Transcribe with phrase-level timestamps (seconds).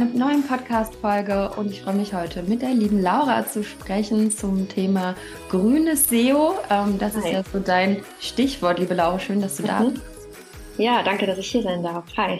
[0.00, 4.68] einer neuen Podcast-Folge und ich freue mich heute mit der lieben Laura zu sprechen zum
[4.68, 5.16] Thema
[5.48, 6.54] grünes SEO.
[6.70, 7.18] Ähm, das Hi.
[7.18, 9.18] ist ja so dein Stichwort, liebe Laura.
[9.18, 9.94] Schön, dass du da mhm.
[9.94, 10.02] bist.
[10.76, 12.04] Ja, danke, dass ich hier sein darf.
[12.16, 12.38] Hi.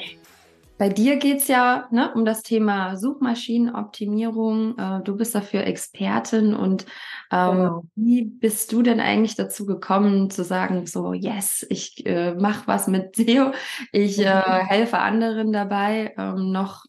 [0.79, 4.79] Bei dir geht es ja ne, um das Thema Suchmaschinenoptimierung.
[4.79, 6.87] Äh, du bist dafür Expertin und
[7.33, 7.85] ähm, genau.
[7.97, 12.87] wie bist du denn eigentlich dazu gekommen zu sagen, so, yes, ich äh, mache was
[12.87, 13.51] mit SEO,
[13.91, 14.67] ich äh, mhm.
[14.69, 16.85] helfe anderen dabei, ähm, noch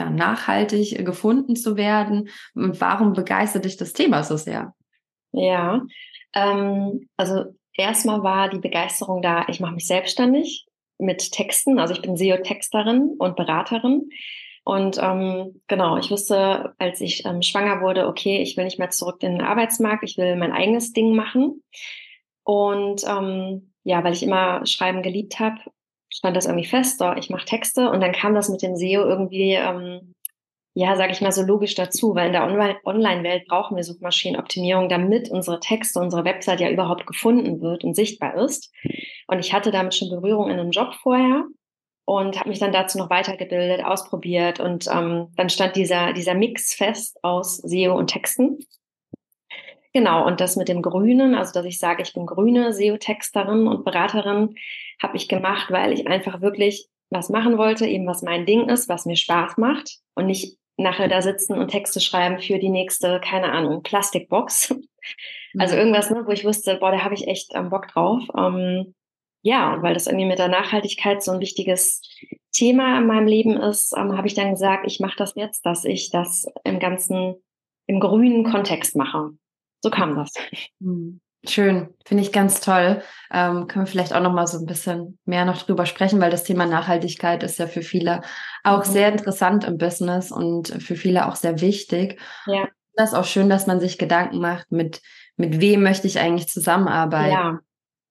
[0.00, 2.28] ja, nachhaltig gefunden zu werden?
[2.54, 4.74] Und warum begeistert dich das Thema so sehr?
[5.32, 5.82] Ja,
[6.34, 10.66] ähm, also erstmal war die Begeisterung da, ich mache mich selbstständig
[10.98, 11.78] mit Texten.
[11.78, 14.10] Also ich bin SEO-Texterin und Beraterin.
[14.64, 18.90] Und ähm, genau, ich wusste, als ich ähm, schwanger wurde, okay, ich will nicht mehr
[18.90, 21.62] zurück in den Arbeitsmarkt, ich will mein eigenes Ding machen.
[22.44, 25.60] Und ähm, ja, weil ich immer Schreiben geliebt habe,
[26.10, 29.04] stand das irgendwie fest, so, ich mache Texte und dann kam das mit dem SEO
[29.04, 30.14] irgendwie ähm,
[30.74, 32.44] ja, sage ich mal so logisch dazu, weil in der
[32.84, 38.36] Online-Welt brauchen wir Suchmaschinenoptimierung, damit unsere Texte, unsere Website ja überhaupt gefunden wird und sichtbar
[38.36, 38.72] ist.
[39.26, 41.44] Und ich hatte damit schon Berührung in einem Job vorher
[42.04, 46.72] und habe mich dann dazu noch weitergebildet, ausprobiert und ähm, dann stand dieser, dieser Mix
[46.74, 48.58] fest aus SEO und Texten.
[49.92, 53.84] Genau, und das mit dem Grünen, also dass ich sage, ich bin grüne SEO-Texterin und
[53.84, 54.54] Beraterin,
[55.02, 58.88] habe ich gemacht, weil ich einfach wirklich was machen wollte, eben was mein Ding ist,
[58.88, 63.20] was mir Spaß macht und nicht nachher da sitzen und Texte schreiben für die nächste,
[63.20, 64.74] keine Ahnung, Plastikbox.
[65.58, 65.80] Also mhm.
[65.80, 68.22] irgendwas, ne, wo ich wusste, boah, da habe ich echt ähm, Bock drauf.
[68.38, 68.94] Ähm,
[69.42, 72.02] ja, und weil das irgendwie mit der Nachhaltigkeit so ein wichtiges
[72.52, 75.84] Thema in meinem Leben ist, ähm, habe ich dann gesagt, ich mache das jetzt, dass
[75.84, 77.42] ich das im ganzen,
[77.86, 79.30] im grünen Kontext mache.
[79.82, 80.32] So kam das.
[80.78, 81.20] Mhm.
[81.44, 83.02] Schön, finde ich ganz toll.
[83.32, 86.30] Ähm, können wir vielleicht auch noch mal so ein bisschen mehr noch drüber sprechen, weil
[86.30, 88.20] das Thema Nachhaltigkeit ist ja für viele
[88.62, 88.90] auch mhm.
[88.90, 92.20] sehr interessant im Business und für viele auch sehr wichtig.
[92.46, 92.68] Ja.
[92.94, 95.00] Das ist auch schön, dass man sich Gedanken macht, mit,
[95.36, 97.32] mit wem möchte ich eigentlich zusammenarbeiten.
[97.32, 97.60] Ja.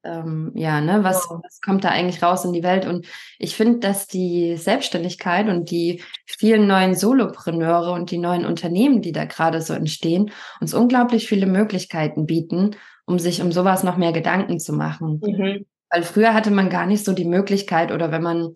[0.04, 1.40] Ähm, ja, ne, was, ja.
[1.44, 2.88] was kommt da eigentlich raus in die Welt?
[2.88, 3.06] Und
[3.38, 9.12] ich finde, dass die Selbstständigkeit und die vielen neuen Solopreneure und die neuen Unternehmen, die
[9.12, 12.76] da gerade so entstehen, uns unglaublich viele Möglichkeiten bieten,
[13.10, 15.20] um sich um sowas noch mehr Gedanken zu machen.
[15.24, 15.66] Mhm.
[15.90, 18.54] Weil früher hatte man gar nicht so die Möglichkeit oder wenn man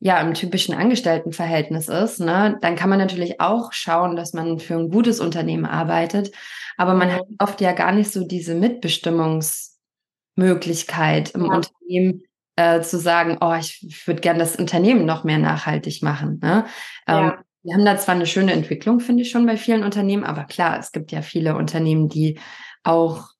[0.00, 4.74] ja im typischen Angestelltenverhältnis ist, ne, dann kann man natürlich auch schauen, dass man für
[4.74, 6.32] ein gutes Unternehmen arbeitet.
[6.76, 7.12] Aber man mhm.
[7.12, 11.52] hat oft ja gar nicht so diese Mitbestimmungsmöglichkeit im ja.
[11.54, 12.24] Unternehmen
[12.56, 16.40] äh, zu sagen, oh, ich, ich würde gerne das Unternehmen noch mehr nachhaltig machen.
[16.42, 16.64] Ne?
[17.06, 17.38] Ähm, ja.
[17.62, 20.80] Wir haben da zwar eine schöne Entwicklung, finde ich schon bei vielen Unternehmen, aber klar,
[20.80, 22.40] es gibt ja viele Unternehmen, die
[22.82, 23.33] auch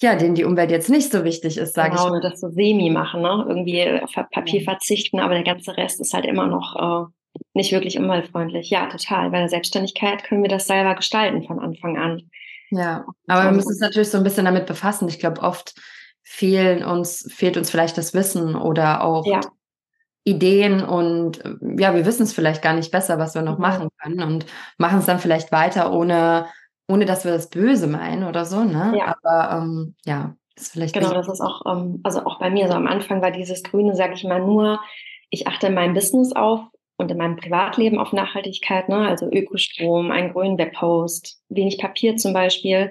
[0.00, 2.20] ja, denen die Umwelt jetzt nicht so wichtig ist, sage genau, ich mal.
[2.20, 3.44] das so semi machen, ne?
[3.48, 7.98] Irgendwie auf Papier verzichten, aber der ganze Rest ist halt immer noch äh, nicht wirklich
[7.98, 8.70] umweltfreundlich.
[8.70, 9.30] Ja, total.
[9.30, 12.30] Bei der Selbstständigkeit können wir das selber gestalten von Anfang an.
[12.70, 15.08] Ja, aber wir müssen uns natürlich so ein bisschen damit befassen.
[15.08, 15.74] Ich glaube, oft
[16.22, 19.40] fehlen uns, fehlt uns vielleicht das Wissen oder auch ja.
[20.24, 21.42] Ideen und
[21.78, 23.62] ja, wir wissen es vielleicht gar nicht besser, was wir noch mhm.
[23.62, 26.46] machen können und machen es dann vielleicht weiter, ohne
[26.88, 28.94] ohne dass wir das böse meinen oder so, ne?
[28.96, 29.14] Ja.
[29.22, 30.94] Aber ähm, ja, ist vielleicht.
[30.94, 33.94] Genau, das ist auch, ähm, also auch bei mir so am Anfang war dieses Grüne,
[33.94, 34.80] sage ich mal, nur,
[35.30, 36.60] ich achte in meinem Business auf
[36.96, 39.06] und in meinem Privatleben auf Nachhaltigkeit, ne?
[39.06, 42.90] Also Ökostrom, einen grünen Webpost, wenig Papier zum Beispiel.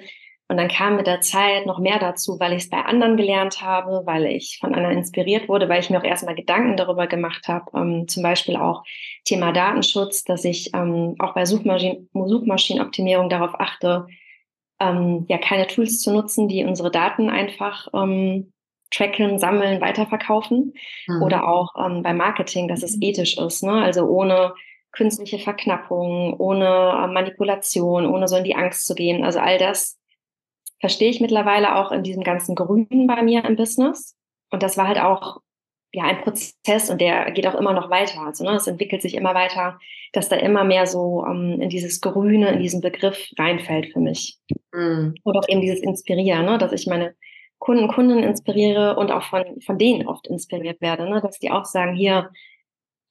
[0.49, 3.61] Und dann kam mit der Zeit noch mehr dazu, weil ich es bei anderen gelernt
[3.61, 7.49] habe, weil ich von anderen inspiriert wurde, weil ich mir auch erstmal Gedanken darüber gemacht
[7.49, 7.65] habe.
[7.75, 8.83] Ähm, zum Beispiel auch
[9.27, 14.07] Thema Datenschutz, dass ich ähm, auch bei Suchmaschinen, Suchmaschinenoptimierung darauf achte,
[14.79, 18.53] ähm, ja keine Tools zu nutzen, die unsere Daten einfach ähm,
[18.91, 20.73] tracken, sammeln, weiterverkaufen.
[21.07, 21.21] Mhm.
[21.21, 23.03] Oder auch ähm, beim Marketing, dass es mhm.
[23.03, 23.73] ethisch ist, ne?
[23.73, 24.53] Also ohne
[24.91, 29.23] künstliche Verknappung, ohne äh, Manipulation, ohne so in die Angst zu gehen.
[29.23, 29.99] Also all das
[30.79, 34.15] verstehe ich mittlerweile auch in diesem ganzen Grünen bei mir im Business.
[34.51, 35.41] Und das war halt auch
[35.93, 38.21] ja ein Prozess und der geht auch immer noch weiter.
[38.21, 39.79] Also ne, es entwickelt sich immer weiter,
[40.13, 44.37] dass da immer mehr so ähm, in dieses Grüne, in diesen Begriff reinfällt für mich.
[44.73, 45.15] Mhm.
[45.23, 47.15] Und auch eben dieses Inspirieren, ne, dass ich meine
[47.59, 51.65] Kunden, Kunden inspiriere und auch von, von denen oft inspiriert werde, ne, dass die auch
[51.65, 52.29] sagen, hier,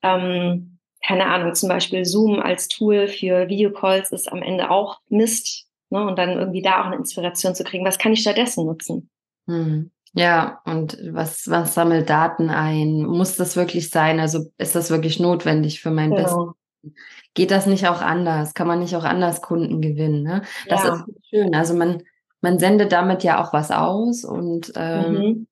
[0.02, 5.66] ähm, keine Ahnung, zum Beispiel Zoom als Tool für Videocalls ist am Ende auch Mist,
[5.90, 6.04] Ne?
[6.04, 7.84] Und dann irgendwie da auch eine Inspiration zu kriegen.
[7.84, 9.10] Was kann ich stattdessen nutzen?
[9.46, 9.90] Hm.
[10.16, 13.04] Ja, und was, was sammelt Daten ein?
[13.04, 14.18] Muss das wirklich sein?
[14.18, 16.22] Also ist das wirklich notwendig für mein genau.
[16.22, 16.96] Business?
[17.34, 18.54] Geht das nicht auch anders?
[18.54, 20.22] Kann man nicht auch anders Kunden gewinnen?
[20.22, 20.40] Ne?
[20.70, 20.94] Das ja.
[20.94, 21.54] ist schön.
[21.54, 22.02] Also man,
[22.40, 25.46] man sendet damit ja auch was aus und ähm,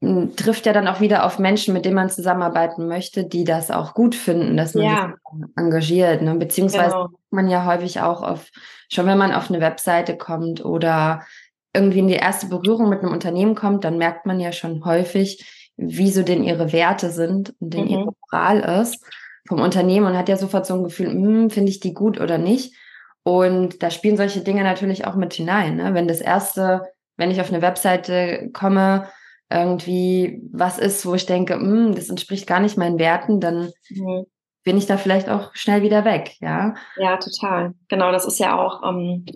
[0.00, 0.36] mhm.
[0.36, 3.94] trifft ja dann auch wieder auf Menschen, mit denen man zusammenarbeiten möchte, die das auch
[3.94, 5.14] gut finden, dass man ja.
[5.32, 6.20] sich engagiert.
[6.20, 6.34] Ne?
[6.34, 7.08] Beziehungsweise genau.
[7.30, 8.50] man ja häufig auch auf,
[8.90, 11.22] schon wenn man auf eine Webseite kommt oder
[11.72, 15.72] irgendwie in die erste Berührung mit einem Unternehmen kommt, dann merkt man ja schon häufig,
[15.76, 17.90] wie so denn ihre Werte sind und denn mhm.
[17.90, 19.04] ihre Moral ist
[19.48, 22.38] vom Unternehmen und hat ja sofort so ein Gefühl, hm, finde ich die gut oder
[22.38, 22.74] nicht.
[23.22, 25.76] Und da spielen solche Dinge natürlich auch mit hinein.
[25.76, 25.94] Ne?
[25.94, 26.82] Wenn das erste,
[27.16, 29.08] wenn ich auf eine Webseite komme,
[29.50, 34.26] irgendwie was ist, wo ich denke, hm, das entspricht gar nicht meinen Werten, dann mhm.
[34.62, 36.74] bin ich da vielleicht auch schnell wieder weg, ja.
[36.96, 37.74] Ja, total.
[37.88, 39.26] Genau, das ist ja auch, ähm,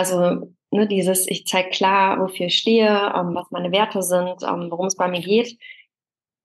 [0.00, 4.68] also ne, dieses, ich zeige klar, wofür ich stehe, ähm, was meine Werte sind, ähm,
[4.70, 5.58] worum es bei mir geht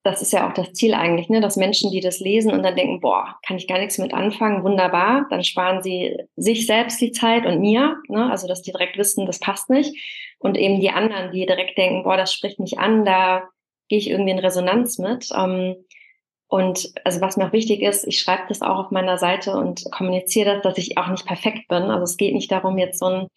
[0.05, 1.41] das ist ja auch das Ziel eigentlich, ne?
[1.41, 4.63] dass Menschen, die das lesen und dann denken, boah, kann ich gar nichts mit anfangen,
[4.63, 8.29] wunderbar, dann sparen sie sich selbst die Zeit und mir, ne?
[8.29, 9.95] also dass die direkt wissen, das passt nicht.
[10.37, 13.49] Und eben die anderen, die direkt denken, boah, das spricht mich an, da
[13.89, 15.27] gehe ich irgendwie in Resonanz mit.
[15.35, 15.75] Ähm,
[16.47, 19.83] und also was mir auch wichtig ist, ich schreibe das auch auf meiner Seite und
[19.91, 21.83] kommuniziere das, dass ich auch nicht perfekt bin.
[21.83, 23.27] Also es geht nicht darum, jetzt so ein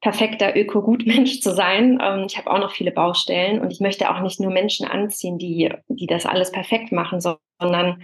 [0.00, 1.98] perfekter Öko-Gutmensch zu sein.
[2.00, 5.38] Ähm, ich habe auch noch viele Baustellen und ich möchte auch nicht nur Menschen anziehen,
[5.38, 8.02] die, die das alles perfekt machen, sondern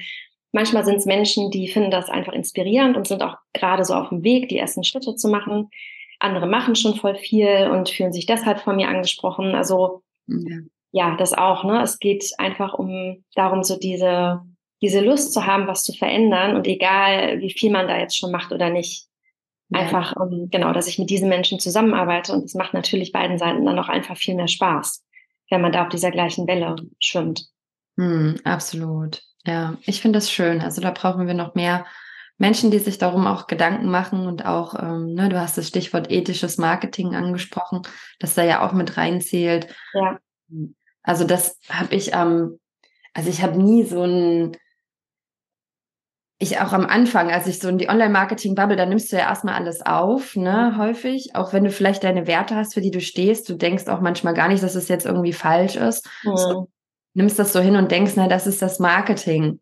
[0.52, 4.08] manchmal sind es Menschen, die finden das einfach inspirierend und sind auch gerade so auf
[4.08, 5.70] dem Weg, die ersten Schritte zu machen.
[6.18, 9.54] Andere machen schon voll viel und fühlen sich deshalb von mir angesprochen.
[9.54, 10.58] Also ja,
[10.96, 11.64] ja das auch.
[11.64, 11.82] Ne?
[11.82, 14.40] Es geht einfach um darum, so diese
[14.82, 18.30] diese Lust zu haben, was zu verändern und egal, wie viel man da jetzt schon
[18.30, 19.06] macht oder nicht.
[19.72, 23.36] Einfach, um, ähm, genau, dass ich mit diesen Menschen zusammenarbeite und es macht natürlich beiden
[23.36, 25.04] Seiten dann auch einfach viel mehr Spaß,
[25.50, 27.46] wenn man da auf dieser gleichen Welle schwimmt.
[27.96, 29.22] Hm, absolut.
[29.44, 30.60] Ja, ich finde das schön.
[30.60, 31.84] Also da brauchen wir noch mehr
[32.38, 36.12] Menschen, die sich darum auch Gedanken machen und auch, ähm, ne, du hast das Stichwort
[36.12, 37.82] ethisches Marketing angesprochen,
[38.20, 39.66] das da ja auch mit reinzählt.
[39.94, 40.18] Ja.
[41.06, 42.58] Also das habe ich ähm,
[43.14, 44.56] also ich habe nie so ein
[46.38, 49.54] ich auch am Anfang, als ich so in die Online-Marketing-Bubble, da nimmst du ja erstmal
[49.54, 51.34] alles auf, ne, häufig.
[51.34, 53.48] Auch wenn du vielleicht deine Werte hast, für die du stehst.
[53.48, 56.06] Du denkst auch manchmal gar nicht, dass es jetzt irgendwie falsch ist.
[56.24, 56.36] Mhm.
[56.36, 56.68] So,
[57.14, 59.60] nimmst das so hin und denkst, na, das ist das Marketing.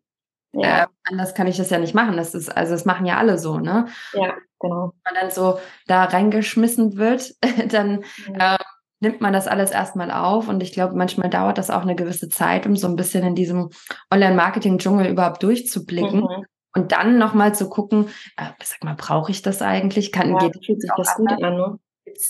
[0.51, 0.83] Ja.
[0.83, 2.17] Äh, anders kann ich das ja nicht machen.
[2.17, 3.87] Das ist, also das machen ja alle so, ne?
[4.11, 4.91] Ja, genau.
[5.05, 7.35] Wenn man dann so da reingeschmissen wird,
[7.69, 8.35] dann mhm.
[8.37, 8.57] äh,
[8.99, 10.47] nimmt man das alles erstmal auf.
[10.47, 13.35] Und ich glaube, manchmal dauert das auch eine gewisse Zeit, um so ein bisschen in
[13.35, 13.69] diesem
[14.11, 16.21] Online-Marketing-Dschungel überhaupt durchzublicken.
[16.21, 16.45] Mhm.
[16.73, 20.11] Und dann nochmal zu gucken, äh, sag mal, brauche ich das eigentlich?
[20.11, 21.79] Kann, ja, geht, fühlt sich das gut an, ne?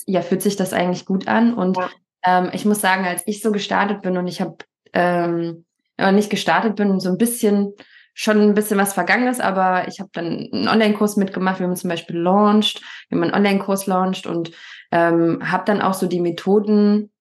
[0.05, 1.53] Ja, fühlt sich das eigentlich gut an.
[1.53, 1.89] Und ja.
[2.23, 4.57] ähm, ich muss sagen, als ich so gestartet bin und ich habe
[4.93, 5.65] ähm,
[5.97, 7.73] nicht gestartet bin, so ein bisschen
[8.17, 11.89] schon ein bisschen was Vergangenes, aber ich habe dann einen Online-Kurs mitgemacht, wie man zum
[11.89, 14.51] Beispiel launcht, wie man einen Online-Kurs launcht und
[14.91, 17.11] ähm, habe dann auch so die Methoden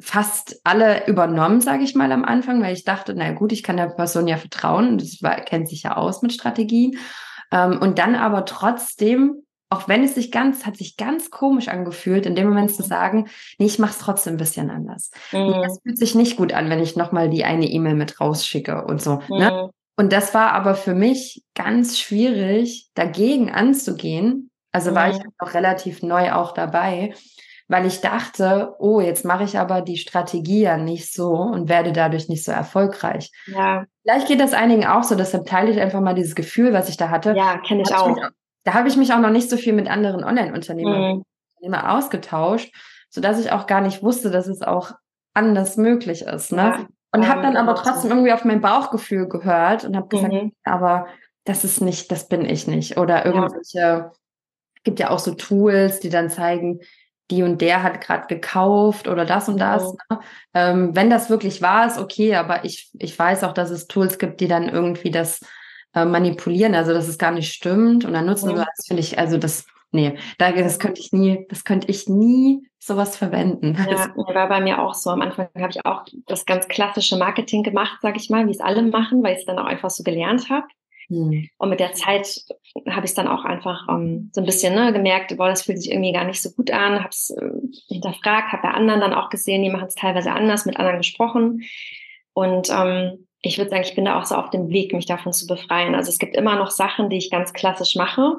[0.00, 3.76] fast alle übernommen, sage ich mal am Anfang, weil ich dachte, na gut, ich kann
[3.76, 6.98] der Person ja vertrauen, das war, kennt sich ja aus mit Strategien.
[7.50, 12.26] Ähm, und dann aber trotzdem, auch wenn es sich ganz, hat sich ganz komisch angefühlt,
[12.26, 15.10] in dem Moment zu sagen, nee, ich mache es trotzdem ein bisschen anders.
[15.32, 15.62] Mhm.
[15.62, 19.02] Das fühlt sich nicht gut an, wenn ich nochmal die eine E-Mail mit rausschicke und
[19.02, 19.16] so.
[19.16, 19.22] Ne?
[19.28, 19.38] Mhm.
[19.38, 19.70] Ne?
[19.96, 24.48] Und das war aber für mich ganz schwierig, dagegen anzugehen.
[24.72, 24.94] Also mhm.
[24.94, 27.14] war ich noch relativ neu auch dabei
[27.68, 31.92] weil ich dachte, oh, jetzt mache ich aber die Strategie ja nicht so und werde
[31.92, 33.30] dadurch nicht so erfolgreich.
[33.46, 33.84] Ja.
[34.02, 36.96] Vielleicht geht das einigen auch so, deshalb teile ich einfach mal dieses Gefühl, was ich
[36.96, 37.34] da hatte.
[37.36, 38.16] Ja, kenne ich auch.
[38.64, 41.22] da habe ich mich auch noch nicht so viel mit anderen Online-Unternehmern
[41.60, 41.74] mhm.
[41.74, 42.74] ausgetauscht,
[43.10, 44.92] sodass ich auch gar nicht wusste, dass es auch
[45.34, 46.52] anders möglich ist.
[46.52, 46.62] Ne?
[46.62, 46.86] Ja.
[47.12, 50.52] Und habe dann aber trotzdem irgendwie auf mein Bauchgefühl gehört und habe gesagt, mhm.
[50.64, 51.06] aber
[51.44, 52.98] das ist nicht, das bin ich nicht.
[52.98, 54.12] Oder irgendwelche, ja.
[54.88, 56.80] Gibt ja auch so Tools, die dann zeigen,
[57.30, 59.94] die und der hat gerade gekauft oder das und das.
[60.08, 60.16] Oh.
[60.54, 64.18] Ähm, wenn das wirklich wahr ist, okay, aber ich, ich weiß auch, dass es Tools
[64.18, 65.40] gibt, die dann irgendwie das
[65.94, 69.18] äh, manipulieren, also dass es gar nicht stimmt und dann nutzen wir das, finde ich,
[69.18, 73.76] also das, nee, da, das könnte ich nie, das könnte ich nie sowas verwenden.
[73.86, 75.10] Ja, war bei mir auch so.
[75.10, 78.60] Am Anfang habe ich auch das ganz klassische Marketing gemacht, sage ich mal, wie es
[78.60, 80.66] alle machen, weil ich es dann auch einfach so gelernt habe.
[81.08, 81.48] Hm.
[81.56, 82.44] Und mit der Zeit
[82.88, 85.80] habe ich es dann auch einfach ähm, so ein bisschen ne, gemerkt, boah, das fühlt
[85.80, 87.50] sich irgendwie gar nicht so gut an, habe es äh,
[87.88, 91.62] hinterfragt, habe bei anderen dann auch gesehen, die machen es teilweise anders, mit anderen gesprochen.
[92.34, 95.32] Und ähm, ich würde sagen, ich bin da auch so auf dem Weg, mich davon
[95.32, 95.94] zu befreien.
[95.94, 98.34] Also es gibt immer noch Sachen, die ich ganz klassisch mache.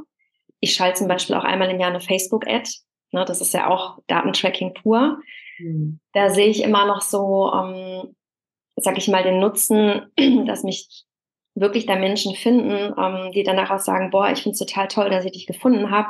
[0.60, 2.70] Ich schalte zum Beispiel auch einmal im Jahr eine Facebook-Ad.
[3.12, 5.20] Ne, das ist ja auch Datentracking pur.
[5.58, 6.00] Mhm.
[6.14, 8.16] Da sehe ich immer noch so, ähm,
[8.76, 10.12] sag ich mal, den Nutzen,
[10.46, 11.06] dass mich
[11.60, 15.10] wirklich da Menschen finden, ähm, die danach auch sagen, boah, ich finde es total toll,
[15.10, 16.10] dass ich dich gefunden habe.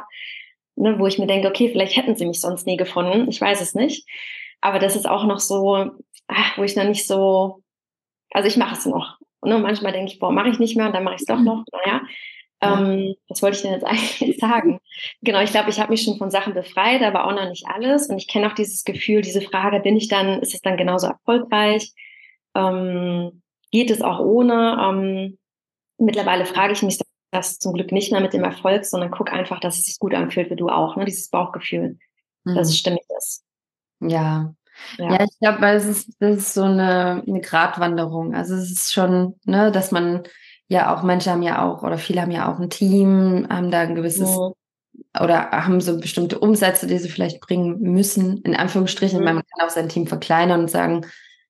[0.76, 3.28] Ne, wo ich mir denke, okay, vielleicht hätten sie mich sonst nie gefunden.
[3.30, 4.08] Ich weiß es nicht.
[4.62, 5.92] Aber das ist auch noch so,
[6.28, 7.62] ach, wo ich noch nicht so,
[8.32, 9.18] also ich mache es noch.
[9.42, 11.28] Und ne, manchmal denke ich, boah, mache ich nicht mehr und dann mache ich es
[11.28, 11.64] doch noch.
[11.72, 12.02] Naja,
[12.62, 14.80] ähm, was wollte ich denn jetzt eigentlich sagen?
[15.22, 18.10] Genau, ich glaube, ich habe mich schon von Sachen befreit, aber auch noch nicht alles.
[18.10, 21.08] Und ich kenne auch dieses Gefühl, diese Frage, bin ich dann, ist es dann genauso
[21.08, 21.94] erfolgreich?
[22.56, 23.42] Ähm,
[23.72, 24.78] geht es auch ohne?
[24.82, 25.39] Ähm,
[26.00, 27.00] mittlerweile frage ich mich
[27.32, 30.14] das zum Glück nicht mehr mit dem Erfolg, sondern guck einfach, dass es sich gut
[30.14, 31.06] anfühlt, wie du auch, ne?
[31.06, 31.98] dieses Bauchgefühl,
[32.44, 32.56] mhm.
[32.56, 33.44] dass es stimmig ist.
[34.02, 34.54] Ja,
[34.98, 35.12] ja.
[35.12, 38.34] ja, ich glaube, weil es ist, das ist so eine, eine Gratwanderung.
[38.34, 40.24] Also es ist schon, ne, dass man
[40.68, 43.82] ja auch, manche haben ja auch, oder viele haben ja auch ein Team, haben da
[43.82, 44.54] ein gewisses mhm.
[45.20, 49.26] oder haben so bestimmte Umsätze, die sie vielleicht bringen müssen, in Anführungsstrichen, mhm.
[49.26, 51.06] weil man kann auch sein Team verkleinern und sagen,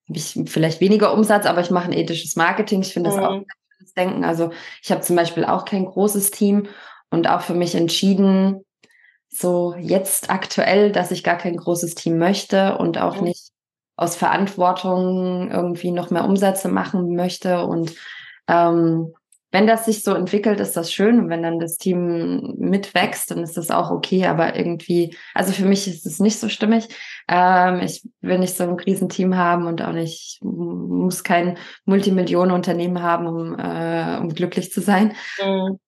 [0.08, 2.82] habe ich vielleicht weniger Umsatz, aber ich mache ein ethisches Marketing.
[2.82, 3.15] Ich finde mhm.
[3.15, 3.46] das auch mhm.
[3.48, 3.59] das
[4.00, 4.24] Denken.
[4.24, 4.51] Also
[4.82, 6.68] ich habe zum Beispiel auch kein großes Team
[7.10, 8.65] und auch für mich entschieden,
[9.29, 13.25] so jetzt aktuell, dass ich gar kein großes Team möchte und auch mhm.
[13.25, 13.51] nicht
[13.96, 17.65] aus Verantwortung irgendwie noch mehr Umsätze machen möchte.
[17.65, 17.94] Und
[18.48, 19.13] ähm,
[19.51, 21.20] wenn das sich so entwickelt, ist das schön.
[21.20, 24.27] Und wenn dann das Team mitwächst, dann ist das auch okay.
[24.27, 26.88] Aber irgendwie, also für mich ist es nicht so stimmig.
[27.27, 33.27] Ähm, ich will nicht so ein Krisenteam haben und auch nicht, muss kein Multimillionenunternehmen haben,
[33.27, 35.13] um, äh, um glücklich zu sein.
[35.44, 35.79] Mhm.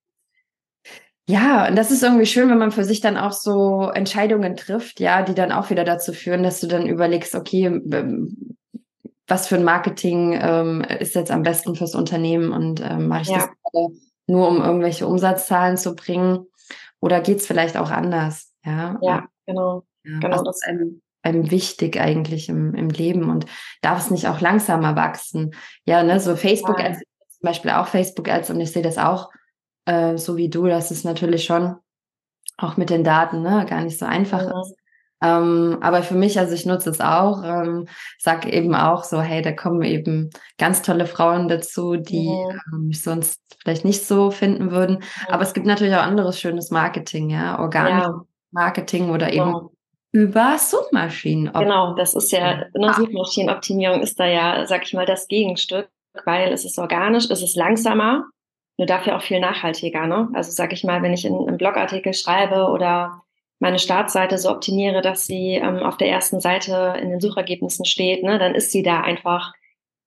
[1.28, 5.00] Ja, und das ist irgendwie schön, wenn man für sich dann auch so Entscheidungen trifft,
[5.00, 8.58] ja, die dann auch wieder dazu führen, dass du dann überlegst, okay, ähm,
[9.28, 13.28] was für ein Marketing ähm, ist jetzt am besten fürs Unternehmen und ähm, mache ich
[13.30, 13.50] ja.
[13.74, 13.82] das
[14.28, 16.46] nur, um irgendwelche Umsatzzahlen zu bringen
[17.00, 18.54] oder geht es vielleicht auch anders?
[18.66, 19.84] Ja, ja genau.
[20.04, 23.46] Ja, genau das ist einem, einem wichtig eigentlich im, im Leben und
[23.82, 25.54] darf es nicht auch langsamer wachsen?
[25.86, 26.86] Ja, ne, so Facebook ja.
[26.88, 29.30] als zum Beispiel auch Facebook als und ich sehe das auch
[29.86, 31.76] äh, so wie du, das ist natürlich schon
[32.58, 34.76] auch mit den Daten ne, gar nicht so einfach ist.
[35.24, 37.88] Ähm, aber für mich, also ich nutze es auch, ähm,
[38.18, 42.50] sag eben auch so, hey, da kommen eben ganz tolle Frauen dazu, die ja.
[42.74, 45.04] ähm, mich sonst vielleicht nicht so finden würden.
[45.28, 45.36] Ja.
[45.36, 48.26] Aber es gibt natürlich auch anderes schönes Marketing, ja, organisches ja.
[48.52, 49.70] Marketing oder eben
[50.12, 51.54] über Suchmaschinen.
[51.54, 55.88] Genau, das ist ja, ne, Suchmaschinenoptimierung ist da ja, sag ich mal, das Gegenstück,
[56.26, 58.26] weil es ist organisch, es ist langsamer,
[58.78, 60.08] nur dafür auch viel nachhaltiger.
[60.08, 60.30] Ne?
[60.34, 63.22] Also sag ich mal, wenn ich in einem Blogartikel schreibe oder
[63.62, 68.24] meine Startseite so optimiere, dass sie ähm, auf der ersten Seite in den Suchergebnissen steht,
[68.24, 69.54] ne, dann ist sie da einfach,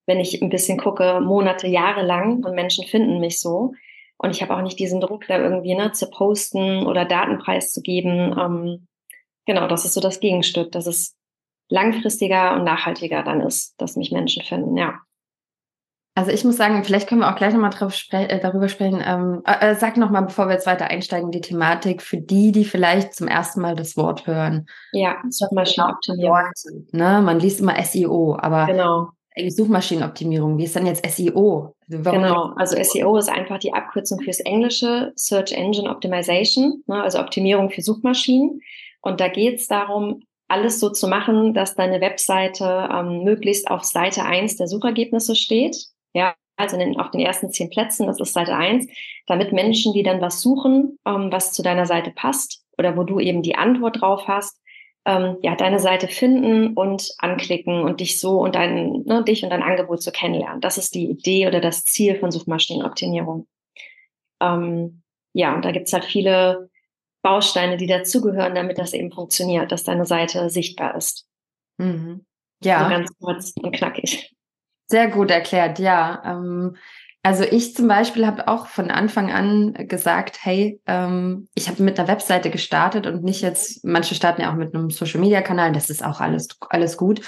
[0.07, 3.73] wenn ich ein bisschen gucke, Monate, Jahre lang und Menschen finden mich so.
[4.19, 7.81] Und ich habe auch nicht diesen Druck, da irgendwie ne, zu posten oder Datenpreis zu
[7.81, 8.37] geben.
[8.37, 8.89] Ähm,
[9.47, 11.17] genau, das ist so das Gegenstück, dass es
[11.69, 14.99] langfristiger und nachhaltiger dann ist, dass mich Menschen finden, ja.
[16.17, 19.03] Also ich muss sagen, vielleicht können wir auch gleich nochmal spre äh, darüber sprechen.
[19.05, 22.65] Ähm, äh, äh sag nochmal, bevor wir jetzt weiter einsteigen, die Thematik für die, die
[22.65, 24.67] vielleicht zum ersten Mal das Wort hören.
[24.93, 26.53] Ja, Suchmaschinenoptimierung.
[26.93, 27.21] Ne?
[27.21, 29.09] Man liest immer SEO, aber genau.
[29.49, 30.57] Suchmaschinenoptimierung.
[30.57, 31.75] Wie ist dann jetzt SEO?
[31.91, 37.03] Also genau, also SEO ist einfach die Abkürzung fürs Englische, Search Engine Optimization, ne?
[37.03, 38.61] also Optimierung für Suchmaschinen.
[39.01, 43.83] Und da geht es darum, alles so zu machen, dass deine Webseite ähm, möglichst auf
[43.83, 45.77] Seite 1 der Suchergebnisse steht.
[46.15, 48.87] Ja, also den, auf den ersten zehn Plätzen, das ist Seite eins,
[49.27, 53.21] damit Menschen, die dann was suchen, ähm, was zu deiner Seite passt oder wo du
[53.21, 54.61] eben die Antwort drauf hast,
[55.07, 59.51] ähm, ja, deine Seite finden und anklicken und dich so und dein, ne, dich und
[59.51, 60.61] dein Angebot so kennenlernen.
[60.61, 63.47] Das ist die Idee oder das Ziel von Suchmaschinenoptimierung.
[64.41, 65.03] Ähm,
[65.35, 66.71] ja, und da gibt's halt viele
[67.23, 71.27] Bausteine, die dazugehören, damit das eben funktioniert, dass deine Seite sichtbar ist.
[71.79, 72.25] Mhm.
[72.63, 72.79] Ja.
[72.79, 74.34] Also ganz kurz und knackig.
[74.89, 76.23] Sehr gut erklärt, ja.
[76.25, 76.77] Ähm,
[77.23, 81.99] also ich zum Beispiel habe auch von Anfang an gesagt, hey, ähm, ich habe mit
[81.99, 86.05] einer Webseite gestartet und nicht jetzt, manche starten ja auch mit einem Social-Media-Kanal, das ist
[86.05, 87.23] auch alles, alles gut.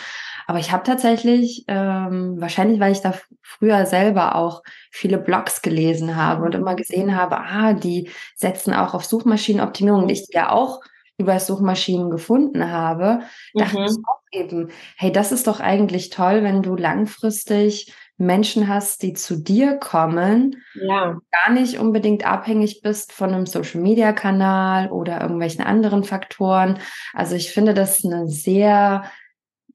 [0.47, 6.15] Aber ich habe tatsächlich, ähm, wahrscheinlich weil ich da früher selber auch viele Blogs gelesen
[6.15, 10.81] habe und immer gesehen habe, ah, die setzen auch auf Suchmaschinenoptimierung ich ja auch
[11.19, 13.21] über Suchmaschinen gefunden habe,
[13.55, 14.05] dachte ich mhm.
[14.07, 19.37] auch eben, hey, das ist doch eigentlich toll, wenn du langfristig Menschen hast, die zu
[19.37, 21.19] dir kommen, ja.
[21.31, 26.79] gar nicht unbedingt abhängig bist von einem Social Media Kanal oder irgendwelchen anderen Faktoren.
[27.13, 29.05] Also ich finde das eine sehr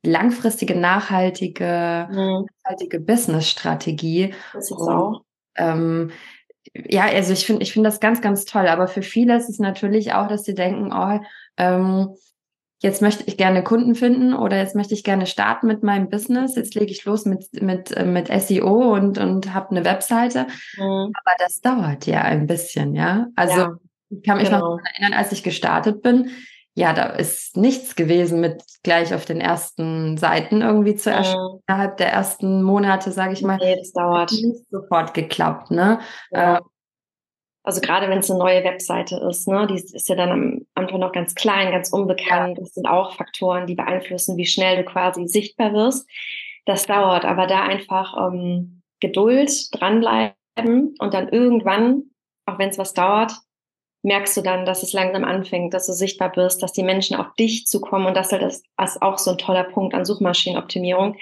[0.03, 2.47] langfristige, nachhaltige, mhm.
[2.63, 4.33] nachhaltige Business-Strategie.
[4.53, 5.23] Das ist auch.
[5.55, 6.11] Ähm,
[6.73, 8.67] ja, also ich finde, ich finde das ganz, ganz toll.
[8.67, 11.19] Aber für viele ist es natürlich auch, dass sie denken, oh,
[11.57, 12.15] ähm,
[12.79, 16.55] jetzt möchte ich gerne Kunden finden oder jetzt möchte ich gerne starten mit meinem Business.
[16.55, 20.47] Jetzt lege ich los mit, mit, äh, mit SEO und, und habe eine Webseite.
[20.77, 21.11] Mhm.
[21.13, 23.27] Aber das dauert ja ein bisschen, ja.
[23.35, 23.77] Also ja,
[24.09, 24.75] ich kann mich genau.
[24.75, 26.31] noch erinnern, als ich gestartet bin,
[26.73, 31.55] ja, da ist nichts gewesen mit gleich auf den ersten Seiten irgendwie zu erscheinen.
[31.55, 31.59] Mhm.
[31.67, 33.57] Innerhalb der ersten Monate, sage ich mal.
[33.57, 34.31] Nee, das dauert.
[34.31, 35.99] Nicht sofort geklappt, ne?
[36.31, 36.57] Ja.
[36.57, 36.61] Äh,
[37.63, 40.99] also gerade wenn es eine neue Webseite ist, ne, die ist ja dann am Anfang
[40.99, 42.57] noch ganz klein, ganz unbekannt.
[42.57, 46.09] Das sind auch Faktoren, die beeinflussen, wie schnell du quasi sichtbar wirst.
[46.65, 52.03] Das dauert, aber da einfach ähm, Geduld, dranbleiben und dann irgendwann,
[52.45, 53.33] auch wenn es was dauert,
[54.03, 57.33] merkst du dann, dass es langsam anfängt, dass du sichtbar wirst, dass die Menschen auf
[57.35, 58.65] dich zukommen und das ist
[59.01, 61.17] auch so ein toller Punkt an Suchmaschinenoptimierung.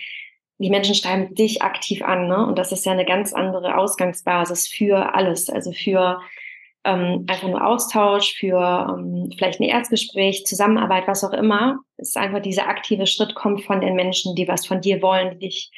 [0.60, 2.46] Die Menschen schreiben dich aktiv an, ne?
[2.46, 6.20] Und das ist ja eine ganz andere Ausgangsbasis für alles, also für
[6.84, 11.80] ähm, einfach nur Austausch, für ähm, vielleicht ein Erstgespräch, Zusammenarbeit, was auch immer.
[11.98, 15.32] Es ist einfach dieser aktive Schritt kommt von den Menschen, die was von dir wollen,
[15.32, 15.72] die dich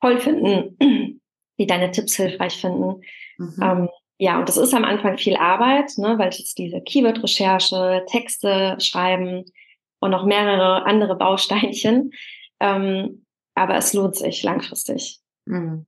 [0.00, 0.76] toll finden,
[1.58, 3.02] die deine Tipps hilfreich finden.
[3.36, 3.62] Mhm.
[3.62, 3.88] Ähm,
[4.18, 9.44] ja, und das ist am Anfang viel Arbeit, ne, weil es diese Keyword-Recherche, Texte schreiben
[10.00, 12.10] und noch mehrere andere Bausteinchen.
[12.60, 15.20] Ähm, aber es lohnt sich langfristig.
[15.44, 15.86] Mhm.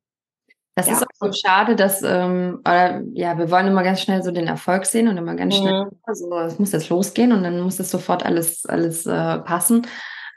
[0.77, 0.95] Das ja.
[0.95, 4.47] ist auch so schade, dass, ähm, oder, ja, wir wollen immer ganz schnell so den
[4.47, 5.91] Erfolg sehen und immer ganz schnell, mhm.
[6.05, 9.87] also es muss jetzt losgehen und dann muss es sofort alles, alles äh, passen.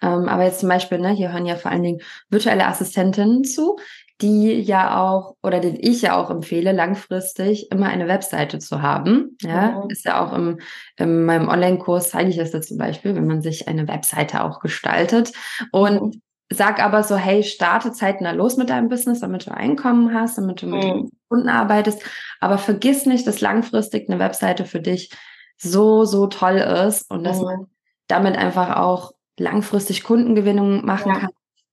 [0.02, 3.78] Ähm, aber jetzt zum Beispiel, ne, hier hören ja vor allen Dingen virtuelle Assistentinnen zu,
[4.22, 9.38] die ja auch oder den ich ja auch empfehle, langfristig immer eine Webseite zu haben.
[9.42, 9.90] Ja, mhm.
[9.90, 10.60] ist ja auch im,
[10.98, 14.60] in meinem Online-Kurs zeige ich das da zum Beispiel, wenn man sich eine Webseite auch
[14.60, 15.34] gestaltet
[15.72, 16.22] und mhm.
[16.52, 20.62] sag aber so, hey, starte zeitnah los mit deinem Business, damit du Einkommen hast, damit
[20.62, 21.10] du mit mhm.
[21.30, 22.04] Kunden arbeitest,
[22.40, 25.12] aber vergiss nicht, dass langfristig eine Webseite für dich
[25.58, 27.68] so, so toll ist und dass man mhm.
[28.08, 31.20] damit einfach auch langfristig Kundengewinnung machen ja.
[31.22, 31.30] kann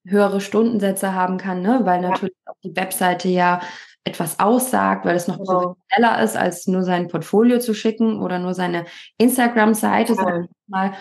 [0.07, 1.81] höhere Stundensätze haben kann, ne?
[1.85, 2.53] weil natürlich ja.
[2.53, 3.61] auch die Webseite ja
[4.05, 5.77] etwas aussagt, weil es noch genau.
[5.93, 8.87] schneller ist, als nur sein Portfolio zu schicken oder nur seine
[9.19, 10.15] Instagram-Seite.
[10.15, 10.45] Ja.
[10.67, 10.93] Mal.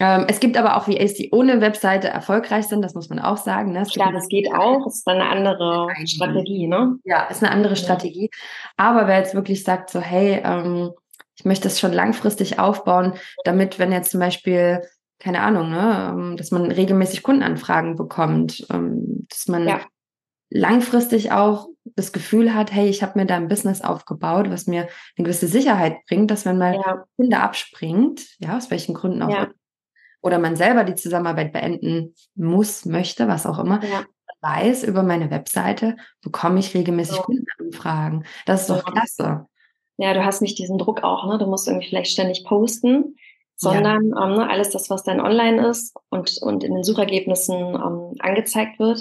[0.00, 3.36] Ähm, es gibt aber auch VAs, die ohne Webseite erfolgreich sind, das muss man auch
[3.36, 3.72] sagen.
[3.72, 3.84] Ne?
[3.92, 6.96] Klar, das geht auch, das ist dann eine andere Strategie, ne?
[7.04, 8.30] Ja, ist eine andere Strategie.
[8.76, 10.92] Aber wer jetzt wirklich sagt, so, hey, ähm,
[11.36, 13.14] ich möchte es schon langfristig aufbauen,
[13.44, 14.82] damit, wenn jetzt zum Beispiel
[15.18, 19.80] keine Ahnung, ne, ähm, dass man regelmäßig Kundenanfragen bekommt, ähm, dass man ja.
[20.50, 24.82] langfristig auch das Gefühl hat, hey, ich habe mir da ein Business aufgebaut, was mir
[25.16, 27.04] eine gewisse Sicherheit bringt, dass wenn mal ja.
[27.16, 29.50] Kunde abspringt, ja, aus welchen Gründen auch ja.
[30.22, 34.04] oder man selber die Zusammenarbeit beenden muss, möchte, was auch immer, ja.
[34.40, 37.22] weiß, über meine Webseite bekomme ich regelmäßig so.
[37.22, 38.24] Kundenanfragen.
[38.46, 39.46] Das ist doch klasse.
[39.96, 41.38] Ja, du hast nicht diesen Druck auch, ne?
[41.38, 43.16] Du musst irgendwie vielleicht ständig posten
[43.56, 44.24] sondern ja.
[44.24, 48.78] ähm, ne, alles das, was dann online ist und, und in den Suchergebnissen ähm, angezeigt
[48.78, 49.00] wird,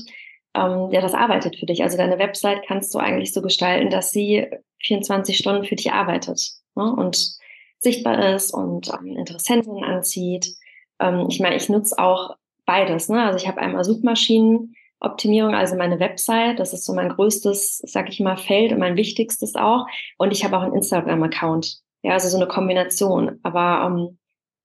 [0.55, 1.83] ähm, ja, das arbeitet für dich.
[1.83, 4.47] Also deine Website kannst du eigentlich so gestalten, dass sie
[4.83, 7.37] 24 Stunden für dich arbeitet ne, und
[7.79, 10.55] sichtbar ist und ähm, Interessenten anzieht.
[10.99, 12.35] Ähm, ich meine, ich nutze auch
[12.65, 13.09] beides.
[13.09, 13.23] Ne?
[13.23, 18.19] Also ich habe einmal Suchmaschinenoptimierung, also meine Website, das ist so mein größtes, sag ich
[18.19, 19.85] mal, Feld und mein wichtigstes auch.
[20.17, 21.79] Und ich habe auch einen Instagram-Account.
[22.03, 23.39] Ja, also so eine Kombination.
[23.43, 24.17] Aber ähm,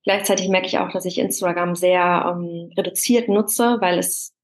[0.04, 4.34] Gleichzeitig merke ich auch, dass ich Instagram sehr ähm, reduziert nutze, weil es